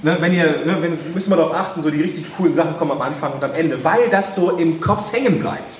ne, 0.03 0.17
wenn 0.19 0.33
ihr, 0.33 0.45
ne, 0.65 0.77
wenn, 0.79 0.93
ihr 0.93 1.29
mal 1.29 1.35
darauf 1.35 1.53
achten, 1.53 1.81
so 1.81 1.89
die 1.89 2.01
richtig 2.01 2.25
coolen 2.37 2.53
Sachen 2.53 2.77
kommen 2.77 2.91
am 2.91 3.01
Anfang 3.01 3.33
und 3.33 3.43
am 3.43 3.53
Ende, 3.53 3.83
weil 3.83 4.09
das 4.09 4.35
so 4.35 4.51
im 4.51 4.79
Kopf 4.79 5.11
hängen 5.11 5.39
bleibt. 5.39 5.79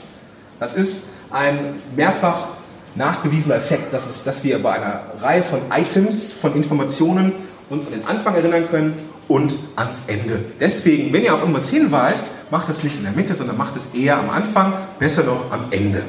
Das 0.59 0.75
ist 0.75 1.07
ein 1.29 1.75
mehrfach 1.95 2.47
nachgewiesener 2.95 3.55
Effekt, 3.55 3.93
dass, 3.93 4.09
es, 4.09 4.23
dass 4.23 4.43
wir 4.43 4.61
bei 4.61 4.73
einer 4.73 5.01
Reihe 5.21 5.43
von 5.43 5.59
Items, 5.71 6.33
von 6.33 6.55
Informationen 6.55 7.33
uns 7.69 7.85
an 7.85 7.93
den 7.93 8.07
Anfang 8.07 8.35
erinnern 8.35 8.67
können 8.69 8.95
und 9.27 9.57
ans 9.75 10.03
Ende. 10.07 10.45
Deswegen, 10.59 11.11
wenn 11.13 11.23
ihr 11.23 11.33
auf 11.33 11.41
irgendwas 11.41 11.69
hinweist, 11.69 12.25
macht 12.49 12.69
es 12.69 12.83
nicht 12.83 12.97
in 12.97 13.03
der 13.03 13.11
Mitte, 13.11 13.33
sondern 13.33 13.57
macht 13.57 13.75
es 13.75 13.93
eher 13.93 14.17
am 14.17 14.29
Anfang, 14.29 14.73
besser 14.99 15.23
noch 15.23 15.51
am 15.51 15.65
Ende. 15.71 16.03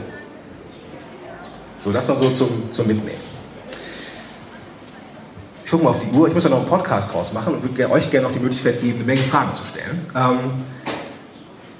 So, 1.85 1.93
das 1.93 2.09
noch 2.09 2.17
so 2.17 2.31
zum, 2.31 2.71
zum 2.71 2.87
Mitnehmen. 2.87 3.29
Ich 5.65 5.71
gucke 5.71 5.85
mal 5.85 5.91
auf 5.91 5.99
die 5.99 6.11
Uhr, 6.17 6.29
ich 6.29 6.35
muss 6.35 6.45
ja 6.45 6.51
noch 6.51 6.61
einen 6.61 6.67
Podcast 6.67 7.13
draus 7.13 7.33
machen 7.33 7.55
und 7.55 7.63
würde 7.63 7.91
euch 7.91 8.11
gerne 8.11 8.27
noch 8.27 8.33
die 8.33 8.41
Möglichkeit 8.41 8.81
geben, 8.81 8.97
eine 8.97 9.05
Menge 9.05 9.23
Fragen 9.23 9.53
zu 9.53 9.65
stellen. 9.65 10.01
Ähm, 10.17 10.39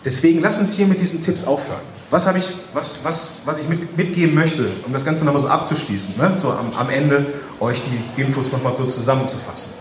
deswegen 0.05 0.41
lasst 0.41 0.61
uns 0.61 0.75
hier 0.75 0.87
mit 0.87 1.01
diesen 1.01 1.23
Tipps 1.23 1.45
aufhören. 1.45 1.81
Was 2.11 2.27
habe 2.27 2.39
ich, 2.39 2.51
was, 2.75 3.01
was, 3.03 3.33
was 3.45 3.61
ich 3.61 3.69
mit, 3.69 3.97
mitgeben 3.97 4.35
möchte, 4.35 4.69
um 4.87 4.93
das 4.93 5.05
Ganze 5.05 5.25
nochmal 5.25 5.43
so 5.43 5.49
abzuschließen, 5.49 6.15
ne? 6.19 6.37
so 6.41 6.51
am, 6.51 6.71
am 6.77 6.91
Ende 6.91 7.27
euch 7.61 7.83
die 7.83 8.21
Infos 8.21 8.53
nochmal 8.53 8.75
so 8.77 8.85
zusammenzufassen. 8.85 9.73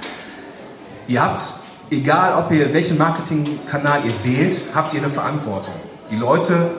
Ihr 1.07 1.21
habt, 1.21 1.41
egal 1.89 2.43
ob 2.43 2.51
ihr 2.51 2.73
welchen 2.73 2.97
Marketingkanal 2.97 4.01
ihr 4.05 4.13
wählt, 4.23 4.63
habt 4.73 4.93
ihr 4.93 5.01
eine 5.01 5.09
Verantwortung. 5.09 5.73
Die 6.11 6.17
Leute 6.17 6.71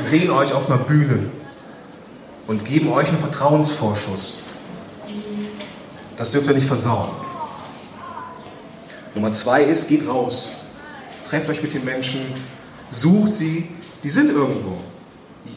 sehen 0.00 0.30
euch 0.30 0.52
auf 0.52 0.68
einer 0.68 0.78
Bühne 0.78 1.30
und 2.46 2.64
geben 2.64 2.92
euch 2.92 3.08
einen 3.08 3.18
Vertrauensvorschuss. 3.18 4.42
Das 6.16 6.32
dürft 6.32 6.48
ihr 6.48 6.54
nicht 6.54 6.66
versauen. 6.66 7.10
Nummer 9.14 9.32
zwei 9.32 9.62
ist, 9.62 9.88
geht 9.88 10.06
raus. 10.08 10.52
Trefft 11.28 11.48
euch 11.48 11.62
mit 11.62 11.74
den 11.74 11.84
Menschen, 11.84 12.20
sucht 12.90 13.34
sie, 13.34 13.68
die 14.04 14.08
sind 14.08 14.30
irgendwo. 14.30 14.78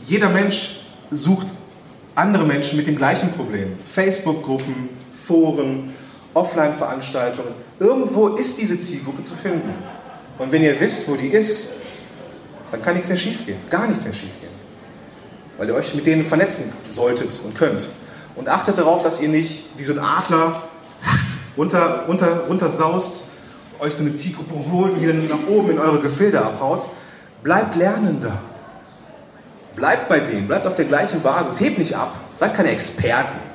Jeder 0.06 0.30
Mensch 0.30 0.80
sucht 1.12 1.48
andere 2.16 2.46
Menschen 2.46 2.78
mit 2.78 2.88
dem 2.88 2.96
gleichen 2.96 3.32
Problem. 3.34 3.78
Facebook-Gruppen, 3.86 4.90
Foren, 5.26 5.94
Offline-Veranstaltungen. 6.34 7.54
Irgendwo 7.80 8.30
ist 8.30 8.58
diese 8.58 8.80
Zielgruppe 8.80 9.22
zu 9.22 9.36
finden. 9.36 9.74
Und 10.38 10.52
wenn 10.52 10.64
ihr 10.64 10.80
wisst, 10.80 11.08
wo 11.08 11.16
die 11.16 11.28
ist, 11.28 11.72
dann 12.72 12.82
kann 12.82 12.94
nichts 12.96 13.10
mehr 13.10 13.18
schiefgehen. 13.18 13.58
Gar 13.70 13.88
nichts 13.88 14.04
mehr 14.04 14.14
schiefgehen. 14.14 14.54
Weil 15.58 15.70
ihr 15.70 15.76
euch 15.76 15.94
mit 15.94 16.06
denen 16.06 16.24
vernetzen 16.24 16.72
solltet 16.90 17.40
und 17.44 17.56
könnt. 17.56 17.90
Und 18.36 18.48
achtet 18.48 18.78
darauf, 18.78 19.04
dass 19.04 19.20
ihr 19.20 19.30
nicht 19.30 19.66
wie 19.76 19.84
so 19.84 19.94
ein 19.94 20.00
Adler 20.00 20.64
runter, 21.58 22.06
runter, 22.08 22.46
runter 22.48 22.70
saust, 22.70 23.24
euch 23.80 23.94
so 23.94 24.04
eine 24.04 24.16
Zielgruppe 24.16 24.54
holt 24.72 24.94
und 24.94 25.02
wieder 25.02 25.14
nach 25.14 25.48
oben 25.48 25.72
in 25.72 25.80
eure 25.80 26.00
Gefilde 26.00 26.42
abhaut. 26.42 26.86
Bleibt 27.44 27.76
Lernender. 27.76 28.40
Bleibt 29.76 30.10
bei 30.10 30.20
denen, 30.20 30.48
bleibt 30.48 30.68
auf 30.68 30.76
der 30.76 30.86
gleichen 30.86 31.22
Basis, 31.22 31.60
hebt 31.60 31.78
nicht 31.78 31.96
ab. 31.96 32.14
Seid 32.36 32.54
keine 32.54 32.70
Experten. 32.70 33.49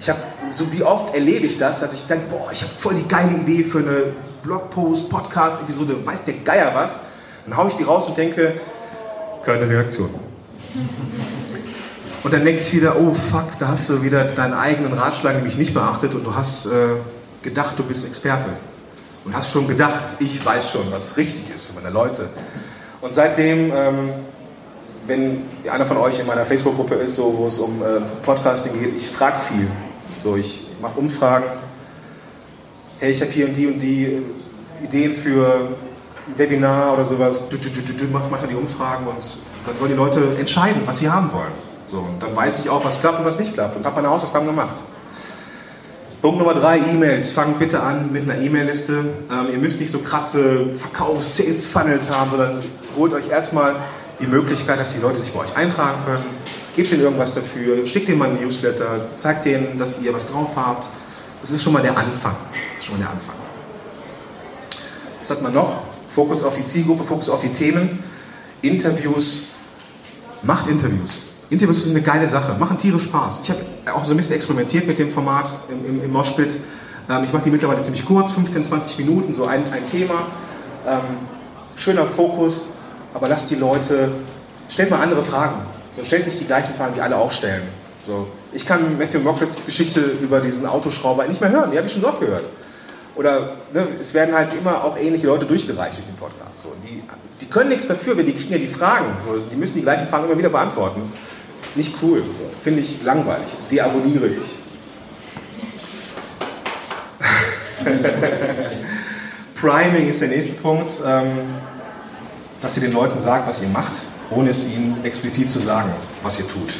Ich 0.00 0.08
habe, 0.08 0.18
so 0.50 0.72
wie 0.72 0.82
oft 0.82 1.14
erlebe 1.14 1.44
ich 1.44 1.58
das, 1.58 1.80
dass 1.80 1.92
ich 1.92 2.06
denke, 2.06 2.24
boah, 2.30 2.50
ich 2.50 2.62
habe 2.62 2.72
voll 2.74 2.94
die 2.94 3.06
geile 3.06 3.36
Idee 3.36 3.62
für 3.62 3.80
eine 3.80 4.14
Blogpost, 4.42 5.10
Podcast-Episode, 5.10 5.94
weiß 6.06 6.24
der 6.24 6.34
Geier 6.42 6.74
was. 6.74 7.02
Dann 7.44 7.54
haue 7.58 7.68
ich 7.68 7.74
die 7.74 7.82
raus 7.82 8.08
und 8.08 8.16
denke, 8.16 8.54
keine 9.44 9.68
Reaktion. 9.68 10.08
Und 12.22 12.32
dann 12.32 12.44
denke 12.46 12.62
ich 12.62 12.72
wieder, 12.72 12.98
oh 12.98 13.12
fuck, 13.12 13.58
da 13.58 13.68
hast 13.68 13.90
du 13.90 14.02
wieder 14.02 14.24
deinen 14.24 14.54
eigenen 14.54 14.94
Ratschlag 14.94 15.34
nämlich 15.34 15.58
nicht 15.58 15.74
beachtet 15.74 16.14
und 16.14 16.24
du 16.24 16.34
hast 16.34 16.64
äh, 16.64 16.70
gedacht, 17.42 17.78
du 17.78 17.82
bist 17.82 18.06
Experte. 18.06 18.46
Und 19.26 19.36
hast 19.36 19.52
schon 19.52 19.68
gedacht, 19.68 20.00
ich 20.18 20.42
weiß 20.42 20.70
schon, 20.70 20.90
was 20.90 21.18
richtig 21.18 21.54
ist 21.54 21.66
für 21.66 21.74
meine 21.74 21.90
Leute. 21.90 22.30
Und 23.02 23.14
seitdem, 23.14 23.70
ähm, 23.74 24.10
wenn 25.06 25.42
einer 25.70 25.84
von 25.84 25.98
euch 25.98 26.18
in 26.18 26.26
meiner 26.26 26.46
Facebook-Gruppe 26.46 26.94
ist, 26.94 27.16
so, 27.16 27.34
wo 27.36 27.46
es 27.46 27.58
um 27.58 27.82
äh, 27.82 28.00
Podcasting 28.22 28.80
geht, 28.80 28.96
ich 28.96 29.06
frage 29.06 29.38
viel. 29.40 29.68
So, 30.20 30.36
ich 30.36 30.62
mache 30.82 30.98
Umfragen. 30.98 31.46
Hey, 32.98 33.12
ich 33.12 33.22
habe 33.22 33.30
hier 33.30 33.46
und 33.46 33.54
die 33.54 33.66
und 33.66 33.78
die 33.78 34.04
äh, 34.04 34.84
Ideen 34.84 35.14
für 35.14 35.68
ein 36.28 36.38
Webinar 36.38 36.92
oder 36.92 37.06
sowas. 37.06 37.48
Du, 37.48 37.56
du, 37.56 37.70
du, 37.70 37.80
du, 37.80 37.92
du 37.94 38.04
mach, 38.12 38.28
mach 38.30 38.46
die 38.46 38.54
Umfragen 38.54 39.06
und 39.06 39.16
dann 39.64 39.80
wollen 39.80 39.92
die 39.92 39.96
Leute 39.96 40.36
entscheiden, 40.38 40.82
was 40.84 40.98
sie 40.98 41.08
haben 41.08 41.32
wollen. 41.32 41.52
So, 41.86 42.00
und 42.00 42.22
dann 42.22 42.36
weiß 42.36 42.60
ich 42.60 42.68
auch, 42.68 42.84
was 42.84 43.00
klappt 43.00 43.20
und 43.20 43.24
was 43.24 43.38
nicht 43.38 43.54
klappt. 43.54 43.76
Und 43.76 43.86
habe 43.86 43.96
meine 43.96 44.10
Hausaufgaben 44.10 44.46
gemacht. 44.46 44.76
Punkt 46.20 46.38
Nummer 46.38 46.52
drei, 46.52 46.76
E-Mails. 46.76 47.32
Fangt 47.32 47.58
bitte 47.58 47.80
an 47.80 48.12
mit 48.12 48.30
einer 48.30 48.42
E-Mail-Liste. 48.42 48.92
Ähm, 48.92 49.52
ihr 49.52 49.58
müsst 49.58 49.80
nicht 49.80 49.90
so 49.90 50.00
krasse 50.00 50.66
Verkaufs-Sales-Funnels 50.74 52.10
haben, 52.14 52.30
sondern 52.30 52.62
holt 52.94 53.14
euch 53.14 53.30
erstmal 53.30 53.76
die 54.20 54.26
Möglichkeit, 54.26 54.78
dass 54.78 54.92
die 54.92 55.00
Leute 55.00 55.18
sich 55.18 55.32
bei 55.32 55.40
euch 55.40 55.56
eintragen 55.56 56.04
können. 56.04 56.24
Gebt 56.76 56.92
ihnen 56.92 57.02
irgendwas 57.02 57.34
dafür, 57.34 57.84
schickt 57.84 58.08
ihnen 58.08 58.18
mal 58.18 58.30
ein 58.30 58.40
Newsletter, 58.40 59.08
zeigt 59.16 59.44
denen, 59.44 59.76
dass 59.76 60.00
ihr 60.00 60.14
was 60.14 60.30
drauf 60.30 60.50
habt. 60.54 60.88
Das 61.40 61.50
ist 61.50 61.62
schon 61.62 61.72
mal 61.72 61.82
der 61.82 61.96
Anfang. 61.96 62.36
Das 62.50 62.78
ist 62.78 62.84
schon 62.84 62.98
mal 62.98 63.04
der 63.04 63.10
Anfang. 63.10 63.34
Was 65.18 65.30
hat 65.30 65.42
man 65.42 65.52
noch? 65.52 65.82
Fokus 66.10 66.42
auf 66.42 66.56
die 66.56 66.64
Zielgruppe, 66.64 67.04
Fokus 67.04 67.28
auf 67.28 67.40
die 67.40 67.48
Themen. 67.48 68.02
Interviews. 68.62 69.42
Macht 70.42 70.68
Interviews. 70.68 71.22
Interviews 71.50 71.82
sind 71.82 71.92
eine 71.92 72.02
geile 72.02 72.28
Sache, 72.28 72.54
machen 72.58 72.78
Tiere 72.78 73.00
Spaß. 73.00 73.40
Ich 73.42 73.50
habe 73.50 73.60
auch 73.92 74.04
so 74.04 74.12
ein 74.12 74.16
bisschen 74.16 74.34
experimentiert 74.34 74.86
mit 74.86 74.98
dem 74.98 75.10
Format 75.10 75.58
im, 75.68 75.84
im, 75.84 76.04
im 76.04 76.12
Moshpit. 76.12 76.56
Ähm, 77.08 77.24
ich 77.24 77.32
mache 77.32 77.44
die 77.44 77.50
mittlerweile 77.50 77.82
ziemlich 77.82 78.04
kurz, 78.04 78.30
15, 78.30 78.64
20 78.64 78.98
Minuten, 78.98 79.34
so 79.34 79.46
ein, 79.46 79.70
ein 79.72 79.84
Thema. 79.84 80.26
Ähm, 80.86 81.00
schöner 81.74 82.06
Fokus, 82.06 82.66
aber 83.14 83.28
lasst 83.28 83.50
die 83.50 83.56
Leute, 83.56 84.12
stellt 84.68 84.90
mal 84.90 85.00
andere 85.00 85.22
Fragen. 85.22 85.62
So, 86.00 86.06
stellt 86.06 86.26
nicht 86.26 86.40
die 86.40 86.46
gleichen 86.46 86.74
Fragen, 86.74 86.94
die 86.94 87.00
alle 87.00 87.16
auch 87.16 87.30
stellen. 87.30 87.62
So, 87.98 88.28
ich 88.52 88.64
kann 88.64 88.98
Matthew 88.98 89.20
Mocklets 89.20 89.58
Geschichte 89.64 90.00
über 90.00 90.40
diesen 90.40 90.66
Autoschrauber 90.66 91.26
nicht 91.26 91.40
mehr 91.40 91.50
hören, 91.50 91.70
die 91.70 91.76
habe 91.76 91.86
ich 91.86 91.92
schon 91.92 92.02
so 92.02 92.08
oft 92.08 92.20
gehört. 92.20 92.44
Oder 93.16 93.56
ne, 93.72 93.86
es 94.00 94.14
werden 94.14 94.34
halt 94.34 94.50
immer 94.54 94.82
auch 94.82 94.96
ähnliche 94.96 95.26
Leute 95.26 95.44
durchgereicht 95.44 95.96
durch 95.96 96.06
den 96.06 96.16
Podcast. 96.16 96.62
So, 96.62 96.72
die, 96.82 97.02
die 97.40 97.46
können 97.46 97.68
nichts 97.68 97.88
dafür, 97.88 98.16
weil 98.16 98.24
die 98.24 98.32
kriegen 98.32 98.52
ja 98.52 98.58
die 98.58 98.66
Fragen. 98.66 99.16
So, 99.20 99.36
die 99.50 99.56
müssen 99.56 99.74
die 99.74 99.82
gleichen 99.82 100.08
Fragen 100.08 100.24
immer 100.26 100.38
wieder 100.38 100.48
beantworten. 100.48 101.12
Nicht 101.74 101.94
cool. 102.02 102.22
So. 102.32 102.44
Finde 102.64 102.80
ich 102.80 103.02
langweilig. 103.02 103.48
Deabonniere 103.70 104.28
ich. 104.28 104.56
Priming 109.60 110.08
ist 110.08 110.20
der 110.20 110.28
nächste 110.28 110.54
Punkt, 110.54 110.88
ähm, 111.06 111.28
dass 112.62 112.76
ihr 112.76 112.82
den 112.82 112.92
Leuten 112.92 113.20
sagt, 113.20 113.48
was 113.48 113.62
ihr 113.62 113.68
macht, 113.68 114.00
ohne 114.30 114.50
es 114.50 114.66
ihnen 114.68 115.04
explizit 115.04 115.50
zu 115.50 115.58
sagen, 115.58 115.90
was 116.22 116.38
ihr 116.38 116.48
tut. 116.48 116.74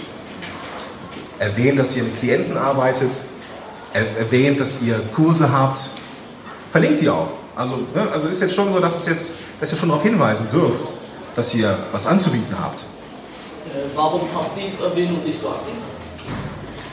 Erwähnt, 1.38 1.78
dass 1.78 1.96
ihr 1.96 2.02
mit 2.04 2.18
Klienten 2.18 2.56
arbeitet, 2.56 3.10
erwähnt, 3.92 4.60
dass 4.60 4.82
ihr 4.82 5.00
Kurse 5.14 5.50
habt, 5.50 5.88
verlinkt 6.70 7.00
die 7.00 7.08
auch. 7.08 7.28
Also, 7.56 7.76
ne, 7.94 8.08
also 8.12 8.28
ist 8.28 8.40
jetzt 8.40 8.54
schon 8.54 8.70
so, 8.72 8.78
dass, 8.78 8.98
es 9.00 9.06
jetzt, 9.06 9.32
dass 9.58 9.72
ihr 9.72 9.78
schon 9.78 9.88
darauf 9.88 10.02
hinweisen 10.02 10.48
dürft, 10.50 10.92
dass 11.34 11.54
ihr 11.54 11.76
was 11.92 12.06
anzubieten 12.06 12.54
habt. 12.60 12.80
Äh, 12.80 13.78
warum 13.94 14.22
Passiverwähnung 14.28 15.24
nicht 15.24 15.38
so 15.40 15.48
aktiv? 15.48 15.74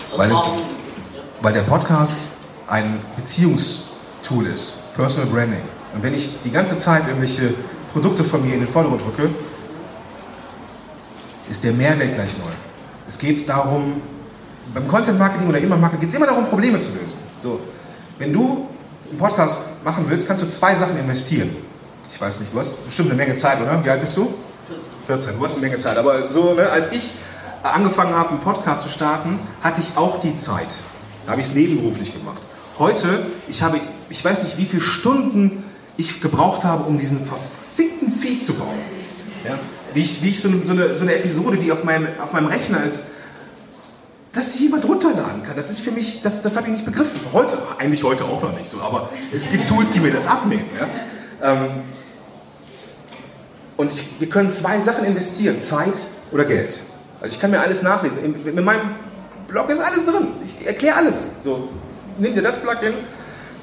Also 0.10 0.18
Weil 0.18 0.32
es- 0.32 0.38
ist, 0.40 0.48
ja. 1.16 1.22
Weil 1.42 1.54
der 1.54 1.62
Podcast 1.62 2.30
ein 2.68 3.00
Beziehungstool 3.16 4.48
ist, 4.48 4.74
Personal 4.96 5.28
Branding. 5.28 5.62
Und 5.94 6.04
wenn 6.04 6.14
ich 6.14 6.32
die 6.44 6.52
ganze 6.52 6.76
Zeit 6.78 7.06
irgendwelche 7.08 7.54
Produkte 7.94 8.24
von 8.24 8.44
mir 8.46 8.54
in 8.54 8.60
den 8.62 8.68
Vordergrund 8.68 9.02
rücke, 9.06 9.30
ist 11.50 11.64
der 11.64 11.74
Mehrwert 11.74 12.14
gleich 12.14 12.38
null. 12.38 12.52
Es 13.08 13.18
geht 13.18 13.48
darum, 13.48 14.02
beim 14.74 14.88
Content 14.88 15.18
Marketing 15.18 15.48
oder 15.48 15.60
immer 15.60 15.78
Marketing 15.78 16.02
geht 16.02 16.10
es 16.10 16.16
immer 16.16 16.28
darum, 16.28 16.46
Probleme 16.46 16.80
zu 16.80 16.90
lösen. 16.92 17.14
So, 17.38 17.60
wenn 18.18 18.34
du 18.34 18.68
einen 19.10 19.20
Podcast 19.20 19.62
machen 19.84 20.06
willst, 20.08 20.28
kannst 20.28 20.44
du 20.44 20.48
zwei 20.48 20.76
Sachen 20.76 20.98
investieren. 20.98 21.56
Ich 22.12 22.20
weiß 22.20 22.40
nicht, 22.40 22.54
du 22.54 22.60
hast 22.60 22.84
bestimmt 22.86 23.10
eine 23.10 23.18
Menge 23.18 23.36
Zeit, 23.36 23.62
oder? 23.62 23.84
Wie 23.84 23.90
alt 23.90 24.02
bist 24.02 24.18
du? 24.18 24.34
14, 25.06 25.38
du 25.38 25.44
hast 25.46 25.54
eine 25.54 25.66
Menge 25.66 25.78
Zeit. 25.78 25.98
Aber 25.98 26.30
so, 26.30 26.54
ne, 26.54 26.70
als 26.70 26.92
ich 26.92 27.12
angefangen 27.64 28.14
habe, 28.14 28.32
einen 28.32 28.40
Podcast 28.40 28.84
zu 28.84 28.90
starten, 28.90 29.40
hatte 29.62 29.82
ich 29.82 29.96
auch 29.96 30.20
die 30.20 30.36
Zeit. 30.36 30.82
Da 31.26 31.32
habe 31.32 31.42
ich 31.42 31.48
es 31.48 31.54
nebenberuflich 31.54 32.14
gemacht. 32.14 32.42
Heute, 32.80 33.26
ich 33.48 33.64
habe, 33.64 33.80
ich 34.10 34.24
weiß 34.24 34.44
nicht, 34.44 34.58
wie 34.58 34.66
viele 34.66 34.82
Stunden 34.82 35.64
ich 35.96 36.22
gebraucht 36.22 36.64
habe, 36.64 36.84
um 36.84 36.98
diesen 36.98 37.22
verfickten 37.22 38.12
Feed 38.12 38.46
zu 38.46 38.54
bauen. 38.54 38.97
Ja? 39.48 39.60
Wie 39.94 40.02
ich, 40.02 40.22
wie 40.22 40.30
ich 40.30 40.42
so, 40.42 40.50
so, 40.64 40.74
eine, 40.74 40.96
so 40.96 41.04
eine 41.04 41.16
Episode, 41.16 41.58
die 41.58 41.72
auf 41.72 41.84
meinem, 41.84 42.08
auf 42.22 42.34
meinem 42.34 42.48
Rechner 42.48 42.84
ist, 42.84 43.04
dass 44.34 44.52
die 44.52 44.64
jemand 44.64 44.86
runterladen 44.86 45.42
kann. 45.44 45.56
Das 45.56 45.70
ist 45.70 45.80
für 45.80 45.92
mich, 45.92 46.22
das, 46.22 46.42
das 46.42 46.56
habe 46.56 46.68
ich 46.68 46.74
nicht 46.74 46.86
begriffen. 46.86 47.20
Heute, 47.34 47.58
eigentlich 47.80 48.04
heute 48.04 48.26
auch 48.26 48.42
noch 48.42 48.56
nicht 48.56 48.70
so, 48.70 48.80
aber 48.82 49.10
es 49.34 49.50
gibt 49.50 49.68
Tools, 49.68 49.92
die 49.92 50.00
mir 50.00 50.12
das 50.12 50.28
abnehmen. 50.28 50.66
Ja? 50.80 51.52
Ähm, 51.52 51.70
und 53.78 53.92
ich, 53.92 54.08
wir 54.20 54.30
können 54.30 54.50
zwei 54.50 54.82
Sachen 54.82 55.06
investieren, 55.06 55.62
Zeit 55.62 55.94
oder 56.32 56.46
Geld. 56.46 56.82
Also 57.22 57.34
ich 57.34 57.42
kann 57.42 57.52
mir 57.52 57.62
alles 57.62 57.82
nachlesen. 57.82 58.24
In, 58.24 58.58
in 58.58 58.64
meinem 58.64 58.96
Blog 59.48 59.70
ist 59.70 59.80
alles 59.80 60.06
drin. 60.06 60.28
Ich 60.44 60.68
erkläre 60.68 60.98
alles. 60.98 61.28
So, 61.42 61.70
nimm 62.20 62.36
dir 62.36 62.42
das 62.42 62.60
Plugin, 62.60 62.94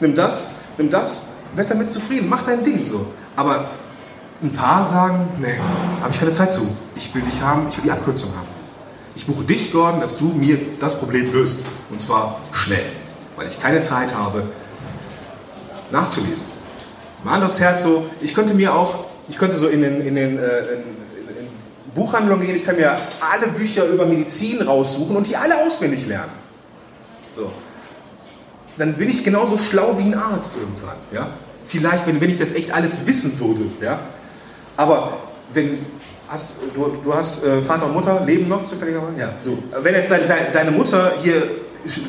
nimm 0.00 0.14
das, 0.14 0.48
nimm 0.78 0.90
das, 0.90 1.24
werd 1.54 1.70
damit 1.70 1.90
zufrieden, 1.90 2.28
mach 2.28 2.42
dein 2.44 2.62
Ding 2.64 2.84
so. 2.84 3.06
Aber 3.36 3.70
ein 4.44 4.52
paar 4.52 4.86
sagen, 4.86 5.28
nee, 5.40 5.58
habe 6.00 6.12
ich 6.12 6.18
keine 6.18 6.32
Zeit 6.32 6.52
zu. 6.52 6.76
Ich 6.96 7.14
will 7.14 7.22
dich 7.22 7.42
haben, 7.42 7.68
ich 7.70 7.76
will 7.76 7.84
die 7.84 7.90
Abkürzung 7.90 8.30
haben. 8.36 8.48
Ich 9.16 9.26
buche 9.26 9.44
dich, 9.44 9.72
Gordon, 9.72 10.00
dass 10.00 10.18
du 10.18 10.26
mir 10.26 10.58
das 10.80 10.98
Problem 10.98 11.32
löst. 11.32 11.60
Und 11.90 12.00
zwar 12.00 12.40
schnell, 12.52 12.86
weil 13.36 13.48
ich 13.48 13.60
keine 13.60 13.80
Zeit 13.80 14.14
habe, 14.14 14.44
nachzulesen. 15.90 16.44
Mal 17.22 17.34
Hand 17.34 17.44
aufs 17.44 17.60
Herz 17.60 17.82
so, 17.82 18.06
ich 18.20 18.34
könnte 18.34 18.54
mir 18.54 18.74
auch, 18.74 19.06
ich 19.28 19.38
könnte 19.38 19.56
so 19.56 19.68
in 19.68 19.80
den, 19.80 20.00
in 20.06 20.14
den 20.14 20.38
äh, 20.38 20.42
Buchhandlungen 21.94 22.46
gehen, 22.46 22.56
ich 22.56 22.64
kann 22.64 22.76
mir 22.76 22.96
alle 23.32 23.48
Bücher 23.48 23.86
über 23.86 24.04
Medizin 24.04 24.60
raussuchen 24.60 25.16
und 25.16 25.26
die 25.26 25.36
alle 25.36 25.64
auswendig 25.64 26.06
lernen. 26.06 26.32
So. 27.30 27.50
Dann 28.76 28.94
bin 28.94 29.08
ich 29.08 29.22
genauso 29.22 29.56
schlau 29.56 29.96
wie 29.98 30.02
ein 30.02 30.14
Arzt 30.14 30.56
irgendwann. 30.56 30.96
Ja? 31.12 31.28
Vielleicht, 31.64 32.06
wenn, 32.06 32.20
wenn 32.20 32.30
ich 32.30 32.38
das 32.38 32.52
echt 32.52 32.72
alles 32.72 33.06
wissen 33.06 33.38
würde. 33.38 33.66
Ja? 33.80 34.00
Aber 34.76 35.18
wenn 35.52 35.78
Hast, 36.28 36.54
du, 36.74 36.96
du 37.04 37.14
hast 37.14 37.44
äh, 37.44 37.60
Vater 37.62 37.86
und 37.86 37.92
Mutter, 37.92 38.24
leben 38.24 38.48
noch 38.48 38.66
zufälligerweise? 38.66 39.20
Ja, 39.20 39.32
so. 39.40 39.58
Wenn 39.82 39.94
jetzt 39.94 40.10
deine, 40.10 40.26
deine 40.52 40.70
Mutter 40.70 41.14
hier 41.22 41.50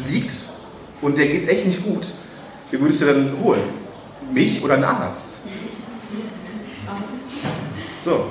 liegt 0.08 0.32
und 1.02 1.18
der 1.18 1.28
geht's 1.28 1.48
echt 1.48 1.66
nicht 1.66 1.84
gut, 1.84 2.14
wie 2.72 2.80
würdest 2.80 3.02
du 3.02 3.06
dann 3.08 3.34
holen? 3.44 3.62
Mich 4.32 4.64
oder 4.64 4.76
einen 4.76 4.86
Arzt? 4.86 5.40
So, 8.02 8.26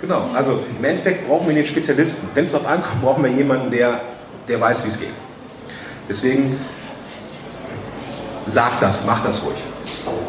genau. 0.00 0.30
Also 0.32 0.62
im 0.78 0.84
Endeffekt 0.84 1.26
brauchen 1.26 1.48
wir 1.48 1.54
den 1.54 1.66
Spezialisten. 1.66 2.28
Wenn 2.34 2.44
es 2.44 2.52
darauf 2.52 2.68
ankommt, 2.68 3.02
brauchen 3.02 3.24
wir 3.24 3.30
jemanden, 3.30 3.70
der, 3.70 4.00
der 4.46 4.60
weiß, 4.60 4.84
wie 4.84 4.88
es 4.88 4.98
geht. 4.98 5.10
Deswegen 6.08 6.58
sag 8.46 8.78
das, 8.80 9.04
mach 9.04 9.24
das 9.24 9.44
ruhig. 9.44 9.62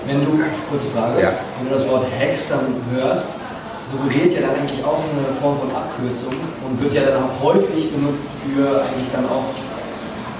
Wenn 0.07 0.23
du, 0.23 0.39
kurze 0.69 0.87
Frage, 0.87 1.21
Ja. 1.21 1.33
wenn 1.59 1.67
du 1.67 1.73
das 1.73 1.87
Wort 1.89 2.05
Hex 2.17 2.49
dann 2.49 2.75
hörst, 2.95 3.37
suggeriert 3.85 4.33
ja 4.33 4.41
dann 4.41 4.55
eigentlich 4.55 4.83
auch 4.83 5.03
eine 5.03 5.33
Form 5.41 5.59
von 5.59 5.69
Abkürzung 5.75 6.33
und 6.65 6.81
wird 6.81 6.93
ja 6.93 7.03
dann 7.03 7.23
auch 7.23 7.43
häufig 7.43 7.91
benutzt 7.91 8.27
für 8.43 8.81
eigentlich 8.81 9.09
dann 9.13 9.25
auch 9.25 9.45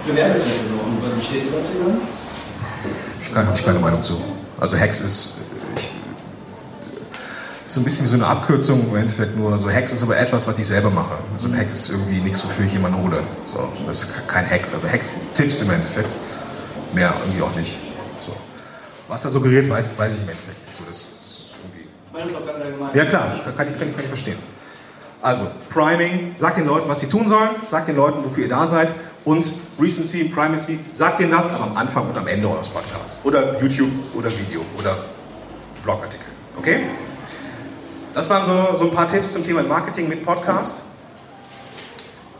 für 0.05 0.15
Werbezwecke 0.15 0.59
so. 0.67 0.73
Und 0.85 1.17
wie 1.17 1.21
stehst 1.23 1.49
du 1.51 1.57
dazu, 1.57 1.71
Jürgen? 1.77 2.01
Ich 3.21 3.35
habe 3.35 3.47
ich 3.53 3.65
keine 3.65 3.79
Meinung 3.79 4.01
zu. 4.01 4.17
Also 4.59 4.77
Hex 4.77 5.01
ist, 5.01 5.33
ich, 5.75 5.89
ist 7.65 7.73
so 7.73 7.81
ein 7.81 7.83
bisschen 7.83 8.05
wie 8.05 8.09
so 8.09 8.15
eine 8.15 8.25
Abkürzung, 8.27 8.87
im 8.89 8.95
Endeffekt 8.95 9.37
nur 9.37 9.57
so 9.57 9.69
Hex 9.69 9.91
ist 9.91 10.01
aber 10.01 10.17
etwas, 10.17 10.47
was 10.47 10.57
ich 10.59 10.67
selber 10.67 10.89
mache. 10.89 11.15
So 11.37 11.47
ein 11.47 11.53
Hex 11.53 11.73
ist 11.73 11.89
irgendwie 11.91 12.19
nichts, 12.21 12.43
wofür 12.43 12.65
ich 12.65 12.71
jemanden 12.73 13.03
hole. 13.03 13.19
So, 13.47 13.67
das 13.85 14.03
ist 14.03 14.27
kein 14.27 14.45
Hex. 14.45 14.73
Also 14.73 14.87
Hex 14.87 15.11
Tipps 15.35 15.61
im 15.61 15.71
Endeffekt. 15.71 16.09
Mehr 16.93 17.13
irgendwie 17.25 17.41
auch 17.43 17.53
nicht. 17.55 17.77
Was 19.07 19.23
er 19.25 19.31
suggeriert, 19.31 19.69
weiß, 19.69 19.97
weiß 19.97 20.15
ich 20.15 20.21
im 20.21 20.29
Endeffekt 20.29 20.65
nicht. 20.65 20.77
So, 20.77 20.83
das 20.85 20.97
ist 20.97 21.55
irgendwie 21.63 21.87
Ich 22.07 22.13
meine 22.13 22.25
das 22.25 22.35
auch 22.35 22.45
ganz 22.45 22.59
allgemein. 22.63 22.89
ja 22.95 23.05
klar, 23.05 23.29
das 23.45 23.57
kann 23.57 23.67
ich, 23.67 23.79
kann, 23.79 23.89
ich, 23.89 23.95
kann 23.95 24.03
ich 24.03 24.09
verstehen. 24.09 24.37
Also, 25.21 25.47
Priming, 25.69 26.33
sagt 26.35 26.57
den 26.57 26.67
Leuten, 26.67 26.87
was 26.89 26.99
sie 26.99 27.07
tun 27.07 27.27
sollen, 27.27 27.49
sagt 27.69 27.87
den 27.87 27.95
Leuten, 27.95 28.23
wofür 28.23 28.43
ihr 28.43 28.49
da 28.49 28.67
seid 28.67 28.93
und 29.25 29.51
Recency, 29.79 30.25
Primacy, 30.25 30.79
sagt 30.93 31.19
denen 31.19 31.31
das, 31.31 31.49
aber 31.51 31.65
am 31.65 31.77
Anfang 31.77 32.07
und 32.07 32.17
am 32.17 32.27
Ende 32.27 32.47
eures 32.47 32.69
Podcasts. 32.69 33.19
Oder 33.23 33.59
YouTube 33.61 33.91
oder 34.15 34.29
Video 34.31 34.61
oder 34.77 35.05
Blogartikel. 35.83 36.25
Okay? 36.57 36.81
Das 38.13 38.29
waren 38.29 38.45
so, 38.45 38.75
so 38.75 38.85
ein 38.85 38.91
paar 38.91 39.07
Tipps 39.07 39.33
zum 39.33 39.43
Thema 39.43 39.63
Marketing 39.63 40.07
mit 40.07 40.23
Podcast. 40.23 40.81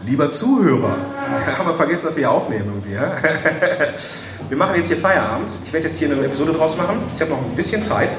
Lieber 0.05 0.29
Zuhörer, 0.29 0.95
haben 1.57 1.67
wir 1.67 1.73
vergessen, 1.73 2.05
dass 2.05 2.15
wir 2.15 2.21
hier 2.21 2.31
aufnehmen 2.31 2.65
irgendwie. 2.67 2.97
Wir 4.49 4.55
machen 4.55 4.75
jetzt 4.75 4.87
hier 4.87 4.97
Feierabend. 4.97 5.51
Ich 5.65 5.73
werde 5.73 5.87
jetzt 5.87 5.99
hier 5.99 6.09
eine 6.09 6.23
Episode 6.23 6.53
draus 6.53 6.77
machen. 6.77 6.99
Ich 7.13 7.19
habe 7.19 7.31
noch 7.31 7.39
ein 7.39 7.53
bisschen 7.53 7.83
Zeit 7.83 8.15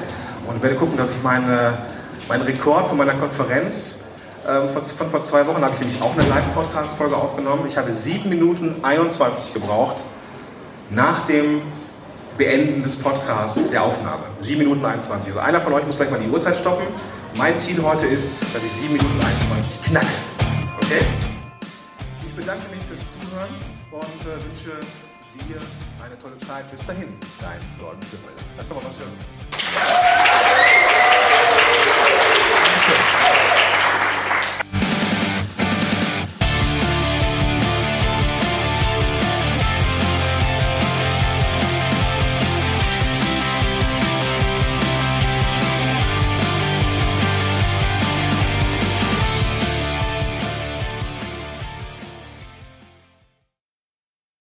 und 0.47 0.61
werde 0.61 0.75
gucken, 0.75 0.95
dass 0.95 1.09
ich 1.09 1.23
meine, 1.23 1.79
meinen 2.27 2.43
Rekord 2.43 2.85
von 2.85 2.97
meiner 2.97 3.15
Konferenz 3.15 3.99
ähm, 4.47 4.69
von, 4.69 4.83
von 4.83 5.09
vor 5.09 5.21
zwei 5.21 5.45
Wochen 5.47 5.61
habe 5.61 5.73
ich 5.73 5.79
nämlich 5.79 6.01
auch 6.01 6.13
eine 6.13 6.27
Live-Podcast-Folge 6.27 7.15
aufgenommen. 7.15 7.65
Ich 7.67 7.77
habe 7.77 7.91
7 7.91 8.29
Minuten 8.29 8.75
21 8.83 9.53
gebraucht 9.53 10.03
nach 10.89 11.25
dem 11.25 11.61
Beenden 12.37 12.81
des 12.81 12.95
Podcasts, 12.95 13.69
der 13.69 13.83
Aufnahme. 13.83 14.23
7 14.39 14.59
Minuten 14.59 14.85
21. 14.85 15.33
Also 15.33 15.39
einer 15.39 15.61
von 15.61 15.73
euch 15.73 15.85
muss 15.85 15.97
gleich 15.97 16.09
mal 16.09 16.19
die 16.19 16.29
Uhrzeit 16.29 16.55
stoppen. 16.57 16.85
Mein 17.35 17.57
Ziel 17.57 17.81
heute 17.83 18.05
ist, 18.05 18.31
dass 18.53 18.63
ich 18.63 18.71
7 18.71 18.93
Minuten 18.93 19.19
21 19.19 19.81
knacke. 19.83 20.07
Okay? 20.77 21.28
Ich 22.39 22.45
bedanke 22.45 22.69
mich 22.73 22.85
fürs 22.85 23.01
Zuhören 23.01 23.49
und 23.91 24.21
äh, 24.21 24.35
wünsche 24.41 24.79
dir 25.45 25.59
eine 26.01 26.17
tolle 26.21 26.37
Zeit. 26.37 26.71
Bis 26.71 26.85
dahin, 26.85 27.13
dein 27.41 27.59
Gordon 27.77 27.99
Güppel. 27.99 28.31
Lass 28.55 28.69
doch 28.69 28.77
mal 28.77 28.85
was 28.85 28.97
hören. 28.97 30.18